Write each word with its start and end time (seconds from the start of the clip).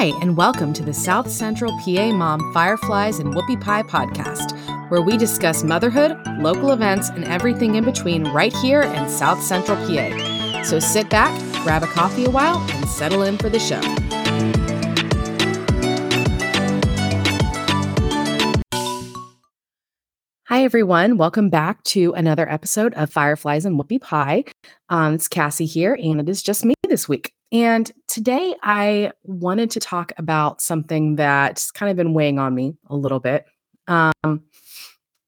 Hi, 0.00 0.18
and 0.22 0.34
welcome 0.34 0.72
to 0.72 0.82
the 0.82 0.94
South 0.94 1.30
Central 1.30 1.78
PA 1.84 2.10
Mom 2.10 2.54
Fireflies 2.54 3.18
and 3.18 3.34
Whoopie 3.34 3.60
Pie 3.60 3.82
podcast, 3.82 4.58
where 4.88 5.02
we 5.02 5.18
discuss 5.18 5.62
motherhood, 5.62 6.16
local 6.38 6.72
events, 6.72 7.10
and 7.10 7.22
everything 7.24 7.74
in 7.74 7.84
between 7.84 8.24
right 8.28 8.56
here 8.62 8.80
in 8.80 9.10
South 9.10 9.42
Central 9.42 9.76
PA. 9.76 10.62
So 10.62 10.78
sit 10.78 11.10
back, 11.10 11.38
grab 11.64 11.82
a 11.82 11.86
coffee 11.86 12.24
a 12.24 12.30
while, 12.30 12.66
and 12.70 12.88
settle 12.88 13.24
in 13.24 13.36
for 13.36 13.50
the 13.50 13.58
show. 13.58 13.82
Hi, 20.60 20.64
everyone. 20.64 21.16
Welcome 21.16 21.48
back 21.48 21.82
to 21.84 22.12
another 22.12 22.46
episode 22.46 22.92
of 22.92 23.10
Fireflies 23.10 23.64
and 23.64 23.80
Whoopie 23.80 24.02
Pie. 24.02 24.44
Um, 24.90 25.14
it's 25.14 25.26
Cassie 25.26 25.64
here, 25.64 25.94
and 25.94 26.20
it 26.20 26.28
is 26.28 26.42
just 26.42 26.66
me 26.66 26.74
this 26.86 27.08
week. 27.08 27.32
And 27.50 27.90
today 28.08 28.54
I 28.62 29.12
wanted 29.22 29.70
to 29.70 29.80
talk 29.80 30.12
about 30.18 30.60
something 30.60 31.16
that's 31.16 31.70
kind 31.70 31.90
of 31.90 31.96
been 31.96 32.12
weighing 32.12 32.38
on 32.38 32.54
me 32.54 32.76
a 32.90 32.94
little 32.94 33.20
bit. 33.20 33.46
Um, 33.88 34.42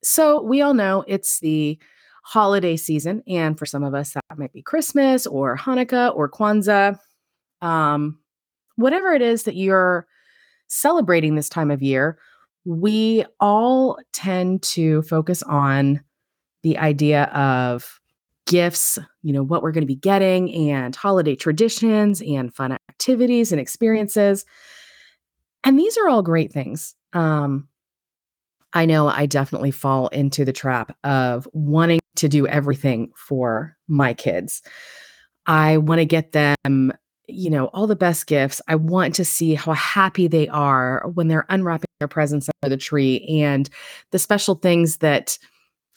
so, 0.05 0.43
we 0.43 0.61
all 0.61 0.75
know 0.75 1.03
it's 1.09 1.41
the 1.41 1.79
holiday 2.25 2.77
season, 2.77 3.23
and 3.27 3.59
for 3.59 3.65
some 3.65 3.85
of 3.85 3.95
us, 3.95 4.13
that 4.13 4.23
might 4.37 4.53
be 4.53 4.61
Christmas 4.61 5.27
or 5.27 5.57
Hanukkah 5.57 6.15
or 6.15 6.31
Kwanzaa. 6.31 6.99
Um, 7.63 8.19
whatever 8.77 9.15
it 9.15 9.23
is 9.23 9.45
that 9.45 9.57
you're 9.57 10.07
celebrating 10.69 11.37
this 11.37 11.49
time 11.49 11.71
of 11.71 11.81
year, 11.81 12.19
we 12.65 13.25
all 13.41 13.99
tend 14.13 14.63
to 14.63 15.03
focus 15.03 15.43
on 15.43 16.01
the 16.63 16.79
idea 16.79 17.25
of 17.25 18.01
gifts, 18.47 18.99
you 19.23 19.33
know, 19.33 19.43
what 19.43 19.63
we're 19.63 19.73
going 19.73 19.83
to 19.83 19.87
be 19.87 19.97
getting, 19.97 20.53
and 20.71 20.95
holiday 20.95 21.35
traditions 21.35 22.21
and 22.23 22.55
fun 22.55 22.73
activities 22.73 23.53
and 23.53 23.61
experiences. 23.61 24.45
And 25.65 25.79
these 25.79 25.97
are 25.99 26.09
all 26.09 26.23
great 26.23 26.53
things. 26.53 26.95
Um, 27.13 27.69
I 28.73 28.87
know 28.87 29.09
I 29.09 29.27
definitely 29.27 29.71
fall 29.71 30.09
into 30.09 30.45
the 30.45 30.53
trap 30.53 30.97
of 31.05 31.47
wanting 31.53 32.01
to 32.17 32.29
do 32.29 32.47
everything 32.47 33.13
for 33.17 33.77
my 33.87 34.15
kids. 34.15 34.63
I 35.47 35.79
want 35.79 35.99
to 35.99 36.05
get 36.05 36.33
them, 36.33 36.93
you 37.29 37.51
know, 37.51 37.67
all 37.67 37.87
the 37.87 37.97
best 37.97 38.27
gifts. 38.27 38.61
I 38.69 38.75
want 38.75 39.15
to 39.17 39.25
see 39.25 39.55
how 39.55 39.73
happy 39.73 40.29
they 40.29 40.49
are 40.49 41.03
when 41.15 41.29
they're 41.29 41.47
unwrapping 41.49 41.89
their 42.01 42.09
presents 42.09 42.49
under 42.63 42.75
the 42.75 42.81
tree 42.81 43.25
and 43.43 43.69
the 44.11 44.19
special 44.19 44.57
things 44.57 44.99
that 44.99 45.39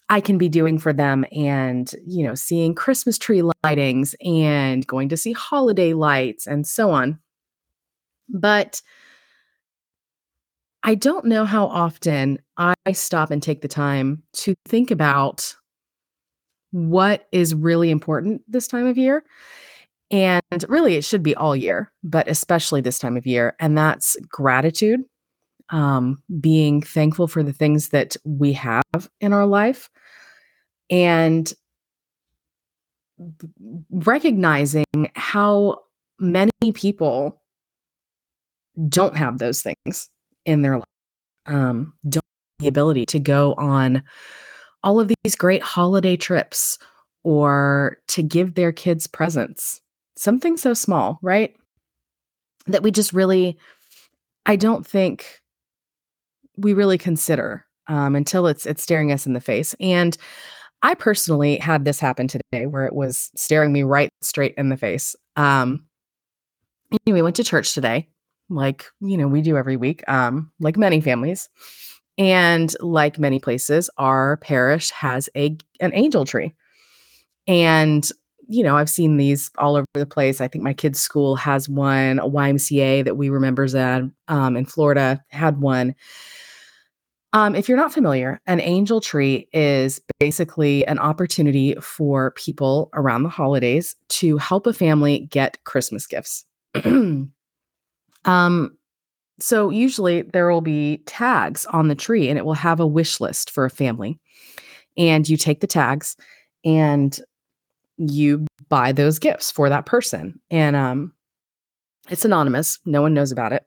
I 0.10 0.22
can 0.22 0.38
be 0.38 0.50
doing 0.50 0.78
for 0.78 0.94
them 0.94 1.26
and, 1.32 1.92
you 2.06 2.26
know, 2.26 2.36
seeing 2.36 2.76
Christmas 2.76 3.18
tree 3.18 3.42
lightings 3.64 4.14
and 4.24 4.86
going 4.86 5.10
to 5.10 5.18
see 5.18 5.34
holiday 5.34 5.94
lights 5.94 6.46
and 6.46 6.68
so 6.68 6.92
on. 6.92 7.20
But 8.30 8.82
I 10.84 10.94
don't 10.94 11.26
know 11.26 11.46
how 11.46 11.66
often 11.66 12.38
I 12.58 12.76
stop 12.94 13.32
and 13.32 13.42
take 13.42 13.62
the 13.62 13.68
time 13.68 14.22
to 14.34 14.54
think 14.68 14.92
about 14.92 15.56
what 16.72 17.28
is 17.32 17.56
really 17.56 17.90
important 17.90 18.44
this 18.48 18.68
time 18.68 18.86
of 18.86 18.98
year. 18.98 19.24
And 20.12 20.42
really, 20.70 20.96
it 20.96 21.04
should 21.04 21.24
be 21.24 21.36
all 21.36 21.56
year, 21.56 21.92
but 22.04 22.28
especially 22.28 22.82
this 22.82 23.00
time 23.00 23.18
of 23.18 23.26
year. 23.26 23.56
And 23.60 23.78
that's 23.78 24.16
gratitude, 24.28 25.02
um, 25.70 26.22
being 26.40 26.82
thankful 26.82 27.28
for 27.28 27.42
the 27.42 27.54
things 27.54 27.90
that 27.90 28.16
we 28.24 28.54
have 28.54 28.84
in 29.20 29.34
our 29.34 29.48
life 29.48 29.90
and 30.90 31.52
recognizing 33.90 34.86
how 35.16 35.80
many 36.20 36.52
people 36.74 37.42
don't 38.90 39.16
have 39.16 39.38
those 39.38 39.62
things 39.62 40.10
in 40.46 40.62
their 40.62 40.76
life 40.76 40.84
um, 41.48 41.94
don't 42.08 42.16
have 42.16 42.64
the 42.64 42.68
ability 42.68 43.06
to 43.06 43.20
go 43.20 43.54
on 43.54 44.04
all 44.84 45.00
of 45.00 45.12
these 45.24 45.36
great 45.36 45.64
holiday 45.64 46.18
trips 46.18 46.78
or 47.24 47.98
to 48.08 48.22
give 48.22 48.54
their 48.54 48.72
kids 48.72 49.08
presents 49.08 49.82
something 50.16 50.58
so 50.58 50.74
small 50.74 51.20
right? 51.22 51.56
That 52.68 52.84
we 52.84 52.92
just 52.92 53.14
really 53.14 53.58
i 54.48 54.56
don't 54.56 54.86
think 54.86 55.42
we 56.58 56.74
really 56.74 56.98
consider 56.98 57.66
um, 57.88 58.16
until 58.16 58.48
it's 58.48 58.66
it's 58.66 58.84
staring 58.84 59.12
us 59.12 59.26
in 59.26 59.34
the 59.34 59.42
face. 59.42 59.76
And 59.80 60.18
I 60.82 60.94
personally 60.94 61.58
had 61.58 61.86
this 61.86 62.00
happen 62.00 62.28
today 62.28 62.66
where 62.66 62.86
it 62.86 62.94
was 62.94 63.32
staring 63.36 63.74
me 63.74 63.84
right 63.84 64.10
straight 64.22 64.54
in 64.58 64.70
the 64.70 64.78
face. 64.78 65.16
Um, 65.36 65.86
anyway, 67.06 67.22
went 67.22 67.36
to 67.38 67.44
church 67.44 67.74
today, 67.74 68.08
like 68.50 68.86
you 69.02 69.18
know 69.18 69.28
we 69.28 69.42
do 69.42 69.58
every 69.58 69.78
week, 69.78 70.04
um, 70.08 70.52
like 70.60 70.78
many 70.78 71.02
families, 71.02 71.50
and 72.18 72.74
like 72.80 73.20
many 73.20 73.40
places, 73.40 73.90
our 73.98 74.38
parish 74.38 74.92
has 74.92 75.30
a 75.36 75.58
an 75.80 75.92
angel 75.94 76.26
tree, 76.26 76.54
and 77.48 78.10
you 78.48 78.64
know 78.64 78.78
I've 78.78 78.90
seen 78.90 79.18
these 79.18 79.52
all 79.58 79.76
over 79.76 79.86
the 79.94 80.06
place. 80.06 80.42
I 80.42 80.48
think 80.48 80.64
my 80.64 80.74
kids' 80.74 81.00
school 81.00 81.36
has 81.36 81.70
one, 81.70 82.20
a 82.20 82.28
YMCA 82.28 83.04
that 83.04 83.18
we 83.18 83.30
remember 83.30 83.68
that 83.70 84.04
um, 84.28 84.56
in 84.56 84.66
Florida 84.66 85.24
had 85.30 85.62
one 85.62 85.96
um, 87.36 87.54
if 87.54 87.68
you're 87.68 87.78
not 87.78 87.94
familiar, 87.94 88.40
an 88.48 88.62
angel 88.62 89.02
tree 89.02 89.50
is 89.52 90.00
basically 90.22 90.88
an 90.88 90.98
opportunity 91.00 91.76
for 91.82 92.32
people 92.32 92.90
around 92.94 93.24
the 93.24 93.30
holidays 93.30 93.94
to 94.08 94.38
help 94.38 94.66
a 94.66 94.72
family 94.72 95.28
get 95.32 95.62
Christmas 95.66 96.08
gifts. 96.08 96.46
um, 96.86 97.30
so 99.38 99.70
usually 99.70 100.22
there 100.22 100.50
will 100.50 100.62
be 100.62 101.04
tags 101.08 101.66
on 101.66 101.90
the 101.90 101.96
tree 101.96 102.30
and 102.30 102.40
it 102.40 102.46
will 102.46 102.54
have 102.54 102.80
a 102.80 102.88
wish 102.88 103.20
list 103.20 103.52
for 103.52 103.66
a 103.66 103.70
family. 103.70 104.18
And 104.96 105.28
you 105.28 105.36
take 105.36 105.60
the 105.60 105.68
tags 105.68 106.16
and 106.64 107.20
you 107.98 108.46
buy 108.70 108.92
those 108.92 109.20
gifts 109.20 109.52
for 109.52 109.70
that 109.70 109.86
person. 109.86 110.40
And 110.50 110.76
um, 110.76 111.14
it's 112.10 112.26
anonymous, 112.26 112.80
no 112.86 113.02
one 113.02 113.14
knows 113.14 113.32
about 113.32 113.54
it 113.54 113.66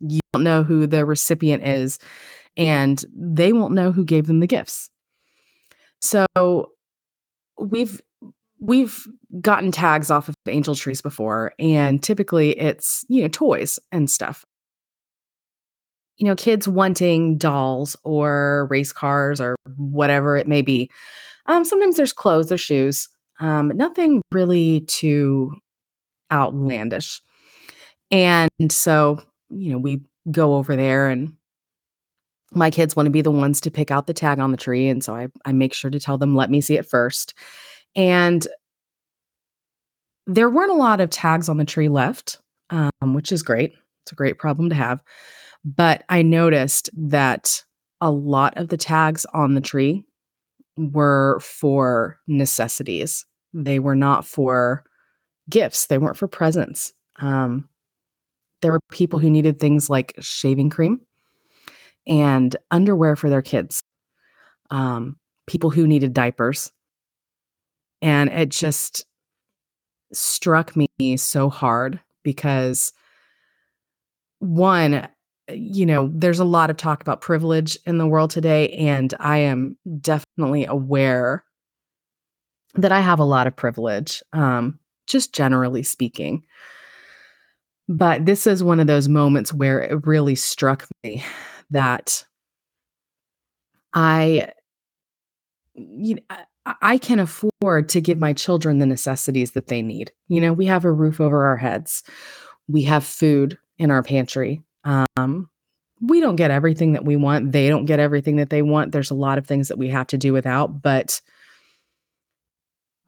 you 0.00 0.20
don't 0.32 0.44
know 0.44 0.62
who 0.62 0.86
the 0.86 1.04
recipient 1.04 1.66
is 1.66 1.98
and 2.56 3.04
they 3.14 3.52
won't 3.52 3.74
know 3.74 3.92
who 3.92 4.04
gave 4.04 4.26
them 4.26 4.40
the 4.40 4.46
gifts. 4.46 4.90
So 6.00 6.26
we've 7.58 8.00
we've 8.60 9.06
gotten 9.40 9.72
tags 9.72 10.10
off 10.10 10.28
of 10.28 10.34
angel 10.46 10.74
trees 10.74 11.02
before 11.02 11.52
and 11.58 12.02
typically 12.02 12.58
it's, 12.58 13.04
you 13.08 13.22
know, 13.22 13.28
toys 13.28 13.78
and 13.92 14.10
stuff. 14.10 14.44
You 16.16 16.26
know, 16.26 16.36
kids 16.36 16.68
wanting 16.68 17.38
dolls 17.38 17.96
or 18.04 18.68
race 18.70 18.92
cars 18.92 19.40
or 19.40 19.56
whatever 19.76 20.36
it 20.36 20.46
may 20.46 20.62
be. 20.62 20.90
Um, 21.46 21.64
sometimes 21.64 21.96
there's 21.96 22.12
clothes 22.12 22.50
or 22.50 22.58
shoes. 22.58 23.08
Um, 23.40 23.72
nothing 23.74 24.22
really 24.32 24.80
too 24.82 25.52
outlandish. 26.30 27.20
And 28.10 28.50
so 28.70 29.20
you 29.50 29.72
know, 29.72 29.78
we 29.78 30.00
go 30.30 30.54
over 30.56 30.76
there 30.76 31.08
and 31.08 31.32
my 32.52 32.70
kids 32.70 32.94
want 32.94 33.06
to 33.06 33.10
be 33.10 33.22
the 33.22 33.30
ones 33.30 33.60
to 33.62 33.70
pick 33.70 33.90
out 33.90 34.06
the 34.06 34.14
tag 34.14 34.38
on 34.38 34.50
the 34.50 34.56
tree. 34.56 34.88
And 34.88 35.02
so 35.02 35.14
I, 35.14 35.28
I 35.44 35.52
make 35.52 35.74
sure 35.74 35.90
to 35.90 36.00
tell 36.00 36.18
them, 36.18 36.36
let 36.36 36.50
me 36.50 36.60
see 36.60 36.76
it 36.76 36.88
first. 36.88 37.34
And 37.96 38.46
there 40.26 40.48
weren't 40.48 40.70
a 40.70 40.74
lot 40.74 41.00
of 41.00 41.10
tags 41.10 41.48
on 41.48 41.56
the 41.56 41.64
tree 41.64 41.88
left, 41.88 42.38
um, 42.70 43.14
which 43.14 43.32
is 43.32 43.42
great. 43.42 43.74
It's 44.04 44.12
a 44.12 44.16
great 44.16 44.38
problem 44.38 44.68
to 44.68 44.74
have. 44.74 45.00
But 45.64 46.04
I 46.08 46.22
noticed 46.22 46.90
that 46.96 47.62
a 48.00 48.10
lot 48.10 48.56
of 48.56 48.68
the 48.68 48.76
tags 48.76 49.26
on 49.34 49.54
the 49.54 49.60
tree 49.60 50.04
were 50.76 51.38
for 51.40 52.18
necessities. 52.26 53.24
They 53.52 53.78
were 53.78 53.94
not 53.96 54.26
for 54.26 54.84
gifts, 55.48 55.86
they 55.86 55.98
weren't 55.98 56.16
for 56.16 56.28
presents. 56.28 56.92
Um, 57.16 57.68
there 58.62 58.72
were 58.72 58.80
people 58.90 59.18
who 59.18 59.30
needed 59.30 59.60
things 59.60 59.90
like 59.90 60.14
shaving 60.20 60.70
cream 60.70 61.00
and 62.06 62.56
underwear 62.70 63.14
for 63.14 63.28
their 63.28 63.42
kids, 63.42 63.82
um, 64.70 65.16
people 65.46 65.70
who 65.70 65.86
needed 65.86 66.12
diapers. 66.12 66.72
And 68.02 68.30
it 68.30 68.48
just 68.50 69.06
struck 70.12 70.74
me 70.76 71.16
so 71.16 71.48
hard 71.48 72.00
because, 72.22 72.92
one, 74.40 75.08
you 75.48 75.84
know, 75.84 76.10
there's 76.12 76.38
a 76.38 76.44
lot 76.44 76.70
of 76.70 76.76
talk 76.76 77.00
about 77.00 77.20
privilege 77.20 77.78
in 77.86 77.98
the 77.98 78.06
world 78.06 78.30
today, 78.30 78.68
and 78.70 79.12
I 79.20 79.38
am 79.38 79.76
definitely 80.00 80.64
aware 80.64 81.44
that 82.74 82.92
I 82.92 83.00
have 83.00 83.18
a 83.18 83.24
lot 83.24 83.46
of 83.46 83.54
privilege, 83.54 84.22
um, 84.32 84.78
just 85.06 85.32
generally 85.32 85.82
speaking. 85.82 86.44
But 87.88 88.24
this 88.24 88.46
is 88.46 88.64
one 88.64 88.80
of 88.80 88.86
those 88.86 89.08
moments 89.08 89.52
where 89.52 89.80
it 89.80 90.06
really 90.06 90.34
struck 90.34 90.86
me 91.02 91.22
that 91.70 92.24
I 93.92 94.52
you 95.74 96.14
know, 96.14 96.36
I 96.80 96.98
can 96.98 97.18
afford 97.18 97.88
to 97.90 98.00
give 98.00 98.18
my 98.18 98.32
children 98.32 98.78
the 98.78 98.86
necessities 98.86 99.52
that 99.52 99.66
they 99.66 99.82
need. 99.82 100.12
You 100.28 100.40
know, 100.40 100.52
we 100.52 100.66
have 100.66 100.84
a 100.84 100.92
roof 100.92 101.20
over 101.20 101.44
our 101.44 101.56
heads. 101.56 102.02
We 102.68 102.82
have 102.84 103.04
food 103.04 103.58
in 103.78 103.90
our 103.90 104.02
pantry. 104.02 104.62
Um, 104.84 105.48
we 106.00 106.20
don't 106.20 106.36
get 106.36 106.50
everything 106.50 106.92
that 106.92 107.04
we 107.04 107.16
want. 107.16 107.52
They 107.52 107.68
don't 107.68 107.86
get 107.86 108.00
everything 108.00 108.36
that 108.36 108.50
they 108.50 108.62
want. 108.62 108.92
There's 108.92 109.10
a 109.10 109.14
lot 109.14 109.38
of 109.38 109.46
things 109.46 109.68
that 109.68 109.78
we 109.78 109.88
have 109.88 110.06
to 110.08 110.18
do 110.18 110.32
without, 110.32 110.82
but 110.82 111.20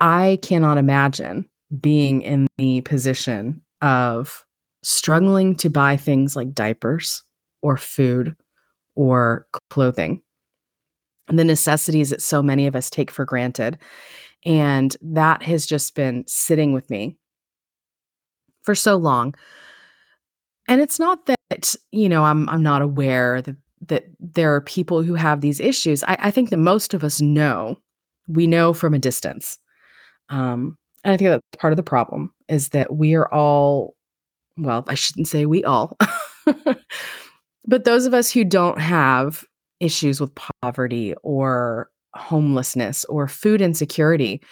I 0.00 0.38
cannot 0.42 0.78
imagine 0.78 1.48
being 1.80 2.22
in 2.22 2.46
the 2.58 2.80
position 2.82 3.62
of 3.82 4.44
struggling 4.82 5.54
to 5.56 5.70
buy 5.70 5.96
things 5.96 6.36
like 6.36 6.54
diapers 6.54 7.22
or 7.62 7.76
food 7.76 8.36
or 8.94 9.46
clothing, 9.70 10.22
the 11.28 11.44
necessities 11.44 12.10
that 12.10 12.22
so 12.22 12.42
many 12.42 12.66
of 12.66 12.76
us 12.76 12.88
take 12.88 13.10
for 13.10 13.24
granted. 13.24 13.78
And 14.44 14.96
that 15.02 15.42
has 15.42 15.66
just 15.66 15.94
been 15.94 16.24
sitting 16.28 16.72
with 16.72 16.88
me 16.88 17.16
for 18.62 18.74
so 18.74 18.96
long. 18.96 19.34
And 20.68 20.80
it's 20.80 20.98
not 20.98 21.26
that, 21.26 21.74
you 21.92 22.08
know, 22.08 22.24
I'm 22.24 22.48
I'm 22.48 22.62
not 22.62 22.82
aware 22.82 23.40
that 23.42 23.56
that 23.88 24.04
there 24.18 24.54
are 24.54 24.60
people 24.60 25.02
who 25.02 25.14
have 25.14 25.40
these 25.40 25.60
issues. 25.60 26.02
I, 26.04 26.16
I 26.20 26.30
think 26.30 26.50
that 26.50 26.56
most 26.56 26.94
of 26.94 27.04
us 27.04 27.20
know, 27.20 27.78
we 28.26 28.46
know 28.46 28.72
from 28.72 28.94
a 28.94 28.98
distance. 28.98 29.58
Um, 30.28 30.76
and 31.04 31.12
I 31.12 31.16
think 31.16 31.30
that's 31.30 31.60
part 31.60 31.72
of 31.72 31.76
the 31.76 31.82
problem 31.82 32.32
is 32.48 32.70
that 32.70 32.94
we 32.94 33.14
are 33.14 33.32
all, 33.32 33.94
well, 34.56 34.84
I 34.88 34.94
shouldn't 34.94 35.28
say 35.28 35.46
we 35.46 35.62
all, 35.64 35.96
but 37.66 37.84
those 37.84 38.06
of 38.06 38.14
us 38.14 38.30
who 38.30 38.44
don't 38.44 38.80
have 38.80 39.44
issues 39.78 40.20
with 40.20 40.34
poverty 40.62 41.14
or 41.22 41.90
homelessness 42.14 43.04
or 43.04 43.28
food 43.28 43.60
insecurity, 43.60 44.42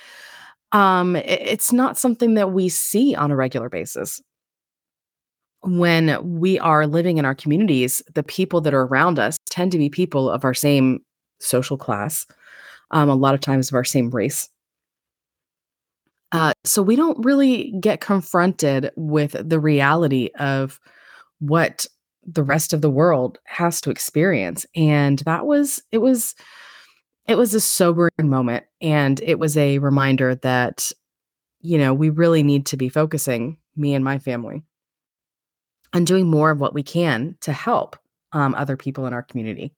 um, 0.72 1.16
it, 1.16 1.40
it's 1.40 1.72
not 1.72 1.98
something 1.98 2.34
that 2.34 2.52
we 2.52 2.68
see 2.68 3.14
on 3.14 3.30
a 3.30 3.36
regular 3.36 3.68
basis. 3.68 4.20
When 5.64 6.38
we 6.38 6.58
are 6.58 6.86
living 6.86 7.18
in 7.18 7.24
our 7.24 7.34
communities, 7.34 8.02
the 8.14 8.22
people 8.22 8.60
that 8.62 8.74
are 8.74 8.82
around 8.82 9.18
us 9.18 9.38
tend 9.48 9.72
to 9.72 9.78
be 9.78 9.88
people 9.88 10.30
of 10.30 10.44
our 10.44 10.54
same 10.54 11.00
social 11.40 11.76
class, 11.76 12.26
um, 12.90 13.08
a 13.08 13.14
lot 13.14 13.34
of 13.34 13.40
times 13.40 13.68
of 13.68 13.74
our 13.74 13.84
same 13.84 14.10
race. 14.10 14.48
Uh, 16.32 16.52
so 16.64 16.82
we 16.82 16.96
don't 16.96 17.24
really 17.24 17.72
get 17.80 18.00
confronted 18.00 18.90
with 18.96 19.36
the 19.40 19.60
reality 19.60 20.30
of 20.38 20.80
what 21.38 21.86
the 22.26 22.42
rest 22.42 22.72
of 22.72 22.80
the 22.80 22.90
world 22.90 23.38
has 23.44 23.80
to 23.80 23.90
experience 23.90 24.64
and 24.74 25.20
that 25.20 25.46
was 25.46 25.82
it 25.92 25.98
was 25.98 26.34
it 27.26 27.36
was 27.36 27.54
a 27.54 27.60
sobering 27.60 28.10
moment 28.22 28.64
and 28.80 29.20
it 29.20 29.38
was 29.38 29.56
a 29.56 29.78
reminder 29.78 30.34
that 30.36 30.90
you 31.60 31.76
know 31.76 31.92
we 31.92 32.10
really 32.10 32.42
need 32.42 32.66
to 32.66 32.76
be 32.76 32.88
focusing 32.88 33.58
me 33.76 33.94
and 33.94 34.04
my 34.04 34.18
family 34.18 34.62
on 35.94 36.04
doing 36.04 36.28
more 36.28 36.50
of 36.50 36.60
what 36.60 36.74
we 36.74 36.82
can 36.82 37.36
to 37.40 37.52
help 37.52 37.96
um, 38.32 38.54
other 38.56 38.76
people 38.76 39.06
in 39.06 39.12
our 39.12 39.22
community 39.22 39.72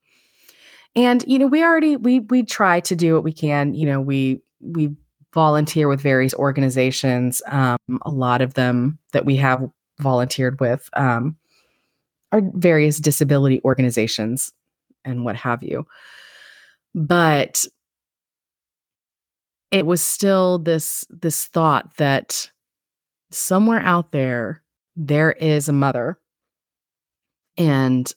and 0.95 1.25
you 1.27 1.39
know 1.39 1.47
we 1.47 1.63
already 1.63 1.97
we 1.97 2.21
we 2.21 2.43
try 2.43 2.81
to 2.81 2.97
do 2.97 3.15
what 3.15 3.25
we 3.25 3.33
can 3.33 3.75
you 3.75 3.87
know 3.87 4.01
we 4.01 4.41
we 4.61 4.91
volunteer 5.33 5.87
with 5.87 6.01
various 6.01 6.35
organizations 6.35 7.43
um, 7.49 7.79
a 8.03 8.11
lot 8.11 8.41
of 8.41 8.55
them 8.55 8.99
that 9.13 9.25
we 9.25 9.37
have 9.37 9.63
volunteered 10.01 10.59
with 10.61 10.89
um, 10.95 11.37
are 12.33 12.43
various 12.55 12.99
disability 12.99 13.61
organizations 13.65 14.53
and 15.05 15.25
what 15.25 15.37
have 15.37 15.63
you. 15.63 15.87
But 16.95 17.65
it 19.71 19.87
was 19.87 20.01
still 20.01 20.59
this 20.59 21.05
this 21.11 21.47
thought 21.47 21.97
that 21.97 22.51
somewhere 23.31 23.81
out 23.81 24.13
there 24.13 24.63
there 24.97 25.33
is 25.33 25.69
a 25.69 25.73
mother 25.73 26.19
and 27.57 28.13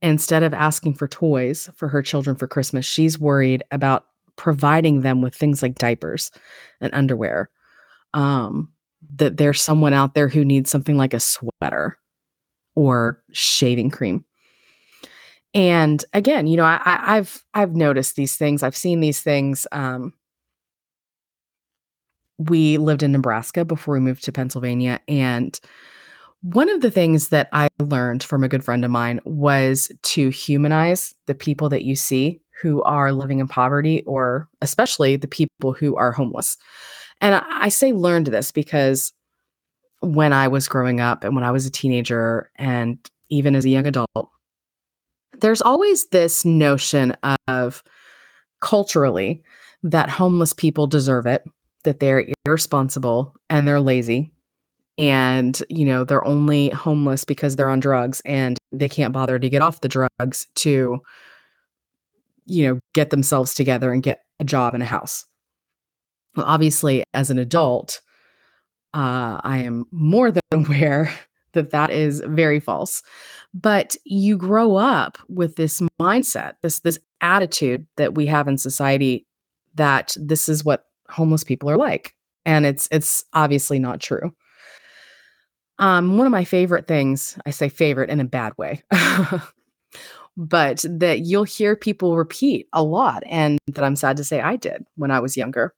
instead 0.00 0.42
of 0.42 0.52
asking 0.52 0.94
for 0.94 1.06
toys 1.08 1.70
for 1.76 1.88
her 1.88 2.02
children 2.02 2.36
for 2.36 2.48
Christmas, 2.48 2.84
she's 2.84 3.18
worried 3.18 3.62
about 3.70 4.06
providing 4.36 5.02
them 5.02 5.22
with 5.22 5.34
things 5.34 5.62
like 5.62 5.76
diapers 5.76 6.30
and 6.80 6.92
underwear. 6.94 7.50
Um, 8.14 8.72
that 9.16 9.36
there's 9.36 9.60
someone 9.60 9.92
out 9.92 10.14
there 10.14 10.28
who 10.28 10.44
needs 10.44 10.70
something 10.70 10.96
like 10.96 11.14
a 11.14 11.20
sweater 11.20 11.98
or 12.74 13.22
shaving 13.32 13.90
cream. 13.90 14.24
And 15.54 16.04
again, 16.12 16.46
you 16.46 16.56
know, 16.56 16.64
I, 16.64 16.80
have 16.84 17.42
I've 17.52 17.74
noticed 17.74 18.16
these 18.16 18.36
things. 18.36 18.62
I've 18.62 18.76
seen 18.76 19.00
these 19.00 19.20
things. 19.20 19.66
Um, 19.72 20.14
we 22.38 22.78
lived 22.78 23.02
in 23.02 23.12
Nebraska 23.12 23.64
before 23.64 23.94
we 23.94 24.00
moved 24.00 24.24
to 24.24 24.32
Pennsylvania, 24.32 25.00
and 25.08 25.58
one 26.42 26.68
of 26.68 26.80
the 26.80 26.90
things 26.90 27.28
that 27.28 27.48
I 27.52 27.68
learned 27.78 28.24
from 28.24 28.42
a 28.42 28.48
good 28.48 28.64
friend 28.64 28.84
of 28.84 28.90
mine 28.90 29.20
was 29.24 29.92
to 30.02 30.28
humanize 30.30 31.14
the 31.26 31.36
people 31.36 31.68
that 31.68 31.84
you 31.84 31.94
see 31.94 32.40
who 32.60 32.82
are 32.82 33.12
living 33.12 33.38
in 33.38 33.48
poverty, 33.48 34.02
or 34.06 34.48
especially 34.60 35.16
the 35.16 35.28
people 35.28 35.72
who 35.72 35.96
are 35.96 36.12
homeless. 36.12 36.58
And 37.20 37.36
I, 37.48 37.68
say 37.68 37.92
learned 37.92 38.26
this 38.26 38.50
because 38.50 39.12
when 40.00 40.32
I 40.32 40.48
was 40.48 40.68
growing 40.68 41.00
up 41.00 41.22
and 41.22 41.36
when 41.36 41.44
I 41.44 41.52
was 41.52 41.66
a 41.66 41.70
teenager 41.70 42.50
and 42.56 42.98
even 43.28 43.54
as 43.54 43.64
a 43.64 43.70
young 43.70 43.86
adult, 43.86 44.28
there's 45.38 45.62
always 45.62 46.08
this 46.08 46.44
notion 46.44 47.16
of 47.46 47.82
culturally 48.60 49.42
that 49.84 50.10
homeless 50.10 50.52
people 50.52 50.86
deserve 50.88 51.26
it, 51.26 51.44
that 51.84 52.00
they're 52.00 52.26
irresponsible 52.46 53.34
and 53.50 53.66
they're 53.66 53.80
lazy. 53.80 54.32
And, 54.98 55.60
you 55.68 55.84
know, 55.84 56.04
they're 56.04 56.26
only 56.26 56.68
homeless 56.70 57.24
because 57.24 57.56
they're 57.56 57.70
on 57.70 57.80
drugs 57.80 58.20
and 58.24 58.58
they 58.72 58.88
can't 58.88 59.12
bother 59.12 59.38
to 59.38 59.48
get 59.48 59.62
off 59.62 59.80
the 59.80 59.88
drugs 59.88 60.46
to, 60.56 61.00
you 62.44 62.66
know, 62.66 62.78
get 62.94 63.10
themselves 63.10 63.54
together 63.54 63.92
and 63.92 64.02
get 64.02 64.22
a 64.38 64.44
job 64.44 64.74
and 64.74 64.82
a 64.82 64.86
house. 64.86 65.24
Well, 66.36 66.46
obviously, 66.46 67.04
as 67.14 67.30
an 67.30 67.38
adult, 67.38 68.00
uh, 68.94 69.40
I 69.42 69.58
am 69.58 69.86
more 69.90 70.30
than 70.30 70.42
aware 70.52 71.12
that 71.52 71.70
that 71.70 71.90
is 71.90 72.22
very 72.26 72.60
false. 72.60 73.02
But 73.54 73.96
you 74.04 74.36
grow 74.36 74.76
up 74.76 75.18
with 75.28 75.56
this 75.56 75.82
mindset, 76.00 76.54
this 76.62 76.80
this 76.80 76.98
attitude 77.20 77.86
that 77.96 78.14
we 78.14 78.26
have 78.26 78.48
in 78.48 78.58
society 78.58 79.26
that 79.74 80.16
this 80.18 80.48
is 80.48 80.64
what 80.64 80.86
homeless 81.12 81.44
people 81.44 81.70
are 81.70 81.76
like, 81.76 82.14
and 82.46 82.66
it's 82.66 82.88
it's 82.90 83.24
obviously 83.34 83.78
not 83.78 84.00
true. 84.00 84.32
Um, 85.78 86.16
one 86.16 86.26
of 86.26 86.30
my 86.32 86.44
favorite 86.44 86.86
things, 86.86 87.36
I 87.46 87.50
say 87.50 87.68
favorite 87.68 88.10
in 88.10 88.20
a 88.20 88.24
bad 88.24 88.52
way, 88.58 88.82
but 90.36 90.84
that 90.88 91.20
you'll 91.20 91.44
hear 91.44 91.76
people 91.76 92.16
repeat 92.16 92.68
a 92.72 92.82
lot, 92.82 93.22
and 93.26 93.58
that 93.68 93.84
I'm 93.84 93.96
sad 93.96 94.16
to 94.18 94.24
say 94.24 94.40
I 94.40 94.56
did 94.56 94.84
when 94.96 95.10
I 95.10 95.20
was 95.20 95.36
younger, 95.36 95.74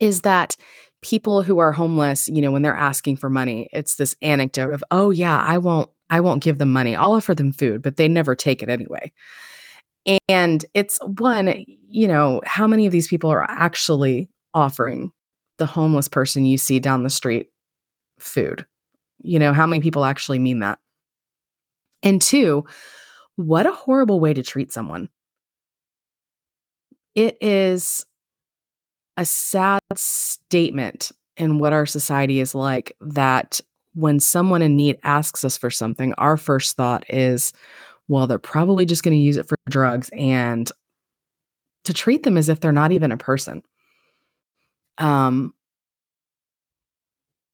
is 0.00 0.22
that 0.22 0.56
people 1.02 1.42
who 1.42 1.58
are 1.58 1.72
homeless, 1.72 2.28
you 2.28 2.42
know, 2.42 2.50
when 2.52 2.62
they're 2.62 2.74
asking 2.76 3.16
for 3.16 3.30
money, 3.30 3.68
it's 3.72 3.96
this 3.96 4.16
anecdote 4.22 4.72
of, 4.72 4.84
"Oh 4.90 5.10
yeah, 5.10 5.38
I 5.38 5.58
won't 5.58 5.90
I 6.10 6.20
won't 6.20 6.42
give 6.42 6.58
them 6.58 6.72
money. 6.72 6.96
I'll 6.96 7.12
offer 7.12 7.34
them 7.34 7.52
food, 7.52 7.82
but 7.82 7.96
they 7.96 8.08
never 8.08 8.34
take 8.34 8.62
it 8.62 8.68
anyway." 8.68 9.12
And 10.28 10.64
it's 10.74 10.98
one, 11.02 11.64
you 11.88 12.06
know, 12.06 12.40
how 12.44 12.66
many 12.66 12.86
of 12.86 12.92
these 12.92 13.08
people 13.08 13.30
are 13.30 13.48
actually 13.48 14.28
offering 14.54 15.10
the 15.56 15.66
homeless 15.66 16.08
person 16.08 16.44
you 16.44 16.58
see 16.58 16.78
down 16.78 17.02
the 17.02 17.10
street 17.10 17.48
food? 18.18 18.66
You 19.22 19.38
know, 19.38 19.52
how 19.52 19.66
many 19.66 19.82
people 19.82 20.04
actually 20.04 20.38
mean 20.38 20.60
that? 20.60 20.78
And 22.02 22.22
two, 22.22 22.64
what 23.36 23.66
a 23.66 23.72
horrible 23.72 24.20
way 24.20 24.34
to 24.34 24.42
treat 24.42 24.72
someone. 24.72 25.08
It 27.14 27.36
is 27.40 28.06
a 29.16 29.24
sad 29.24 29.80
statement 29.96 31.10
in 31.36 31.58
what 31.58 31.72
our 31.72 31.86
society 31.86 32.40
is 32.40 32.54
like 32.54 32.96
that 33.00 33.60
when 33.94 34.20
someone 34.20 34.62
in 34.62 34.76
need 34.76 34.98
asks 35.02 35.44
us 35.44 35.58
for 35.58 35.70
something, 35.70 36.14
our 36.14 36.36
first 36.36 36.76
thought 36.76 37.04
is, 37.08 37.52
well, 38.06 38.26
they're 38.26 38.38
probably 38.38 38.86
just 38.86 39.02
going 39.02 39.16
to 39.16 39.22
use 39.22 39.36
it 39.36 39.48
for 39.48 39.56
drugs 39.68 40.10
and 40.12 40.70
to 41.84 41.92
treat 41.92 42.22
them 42.22 42.36
as 42.36 42.48
if 42.48 42.60
they're 42.60 42.72
not 42.72 42.92
even 42.92 43.12
a 43.12 43.16
person. 43.16 43.62
Um, 44.98 45.54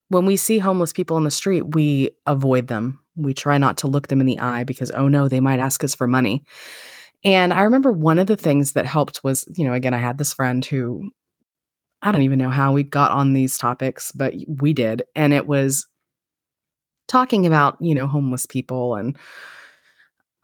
when 0.08 0.26
we 0.26 0.36
see 0.36 0.58
homeless 0.58 0.92
people 0.92 1.16
in 1.16 1.24
the 1.24 1.30
street, 1.30 1.74
we 1.74 2.10
avoid 2.26 2.68
them. 2.68 3.00
We 3.16 3.34
try 3.34 3.58
not 3.58 3.76
to 3.78 3.86
look 3.86 4.08
them 4.08 4.20
in 4.20 4.26
the 4.26 4.38
eye 4.38 4.64
because, 4.64 4.90
oh 4.90 5.08
no, 5.08 5.28
they 5.28 5.40
might 5.40 5.60
ask 5.60 5.84
us 5.84 5.94
for 5.94 6.06
money. 6.06 6.44
And 7.24 7.52
I 7.52 7.62
remember 7.62 7.90
one 7.90 8.18
of 8.18 8.26
the 8.26 8.36
things 8.36 8.72
that 8.72 8.86
helped 8.86 9.24
was, 9.24 9.44
you 9.56 9.64
know, 9.64 9.72
again, 9.72 9.94
I 9.94 9.98
had 9.98 10.18
this 10.18 10.34
friend 10.34 10.64
who 10.64 11.10
I 12.02 12.12
don't 12.12 12.22
even 12.22 12.38
know 12.38 12.50
how 12.50 12.72
we 12.72 12.82
got 12.82 13.12
on 13.12 13.32
these 13.32 13.56
topics, 13.56 14.12
but 14.12 14.34
we 14.46 14.74
did. 14.74 15.04
And 15.14 15.32
it 15.32 15.46
was 15.46 15.86
talking 17.08 17.46
about, 17.46 17.76
you 17.80 17.94
know, 17.94 18.06
homeless 18.06 18.44
people. 18.44 18.94
And 18.94 19.16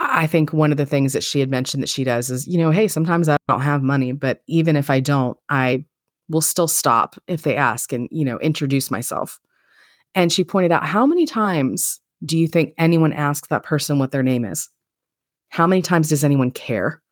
I 0.02 0.26
think 0.26 0.52
one 0.52 0.73
of 0.73 0.78
the 0.78 0.87
things 0.87 1.12
that 1.12 1.23
she 1.23 1.40
had 1.40 1.50
mentioned 1.50 1.83
that 1.83 1.90
she 1.90 2.04
does 2.04 2.30
is, 2.30 2.49
you 2.49 2.57
know, 2.57 2.71
hey, 2.71 2.88
sometimes 2.88 3.28
I 3.28 3.37
don't 3.49 3.61
have 3.61 3.83
money, 3.83 4.12
but 4.12 4.40
even 4.47 4.75
if 4.75 4.88
I 4.88 4.99
don't, 4.99 5.37
I 5.50 5.85
will 6.30 6.40
still 6.40 6.69
stop 6.69 7.16
if 7.26 7.42
they 7.42 7.54
ask 7.54 7.92
and, 7.92 8.09
you 8.11 8.25
know, 8.25 8.38
introduce 8.38 8.90
myself. 8.90 9.38
And 10.14 10.33
she 10.33 10.42
pointed 10.42 10.73
out, 10.73 10.87
how 10.87 11.04
many 11.04 11.26
times 11.26 12.00
do 12.25 12.38
you 12.38 12.49
think 12.49 12.73
anyone 12.78 13.12
asks 13.12 13.49
that 13.49 13.62
person 13.62 13.99
what 13.99 14.11
their 14.11 14.23
name 14.23 14.45
is? 14.45 14.69
How 15.50 15.66
many 15.66 15.83
times 15.83 16.09
does 16.09 16.25
anyone 16.25 16.50
care? 16.50 17.02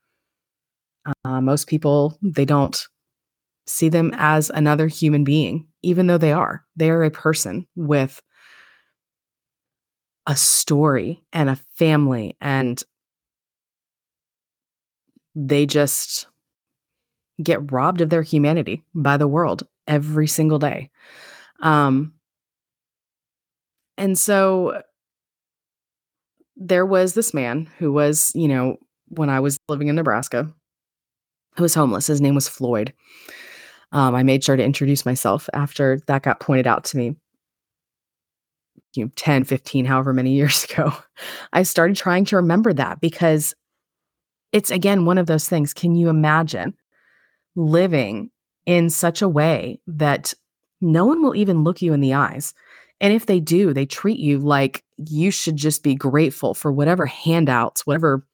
Uh, 1.25 1.40
most 1.40 1.66
people, 1.66 2.18
they 2.23 2.45
don't 2.45 2.87
see 3.66 3.88
them 3.88 4.12
as 4.16 4.50
another 4.50 4.87
human 4.87 5.25
being, 5.25 5.66
even 5.83 6.07
though 6.07 6.18
they 6.18 6.33
are. 6.33 6.64
They 6.76 6.90
are 6.90 7.04
a 7.04 7.11
person 7.11 7.66
with 7.76 8.23
a 10.28 10.37
story 10.37 11.25
and 11.32 11.49
a 11.49 11.56
family, 11.75 12.37
and 12.40 12.85
they 15.35 15.66
just 15.66 16.26
get 17.42 17.73
robbed 17.73 18.00
of 18.00 18.11
their 18.11 18.23
humanity 18.23 18.85
by 18.94 19.16
the 19.16 19.26
world 19.26 19.66
every 19.87 20.26
single 20.26 20.58
day. 20.58 20.90
Um, 21.61 22.12
and 23.97 24.18
so 24.18 24.82
there 26.56 26.85
was 26.85 27.14
this 27.14 27.32
man 27.32 27.68
who 27.78 27.92
was, 27.92 28.30
you 28.35 28.49
know, 28.49 28.76
when 29.08 29.30
I 29.30 29.40
was 29.40 29.58
living 29.68 29.88
in 29.88 29.97
Nebraska, 29.97 30.52
who 31.56 31.62
was 31.62 31.75
homeless. 31.75 32.06
His 32.06 32.20
name 32.20 32.35
was 32.35 32.49
Floyd. 32.49 32.92
Um, 33.92 34.14
I 34.14 34.23
made 34.23 34.44
sure 34.44 34.56
to 34.56 34.64
introduce 34.64 35.06
myself 35.06 35.49
after 35.54 36.00
that 36.06 36.23
got 36.23 36.40
pointed 36.40 36.66
out 36.66 36.85
to 36.85 36.97
me, 36.99 37.16
you 38.94 39.04
know, 39.04 39.11
10, 39.16 39.44
15, 39.44 39.85
however 39.85 40.12
many 40.12 40.32
years 40.32 40.64
ago. 40.70 40.92
I 41.52 41.62
started 41.62 41.97
trying 41.97 42.25
to 42.26 42.37
remember 42.37 42.73
that 42.73 43.00
because 43.00 43.54
it's 44.52 44.70
again 44.70 45.04
one 45.04 45.18
of 45.18 45.26
those 45.26 45.49
things. 45.49 45.75
Can 45.75 45.94
you 45.94 46.08
imagine 46.08 46.75
living 47.56 48.30
in 48.66 48.90
such 48.90 49.23
a 49.23 49.28
way 49.28 49.80
that 49.87 50.32
no 50.80 51.04
one 51.04 51.23
will 51.23 51.35
even 51.35 51.64
look 51.64 51.82
you 51.82 51.92
in 51.92 52.00
the 52.00 52.14
eyes? 52.14 52.54
And 53.00 53.12
if 53.12 53.26
they 53.26 53.40
do, 53.40 53.73
they 53.73 53.87
treat 53.87 54.18
you 54.18 54.38
like 54.38 54.82
you 54.97 55.30
should 55.30 55.56
just 55.56 55.82
be 55.82 55.94
grateful 55.94 56.54
for 56.54 56.73
whatever 56.73 57.06
handouts, 57.06 57.87
whatever 57.87 58.26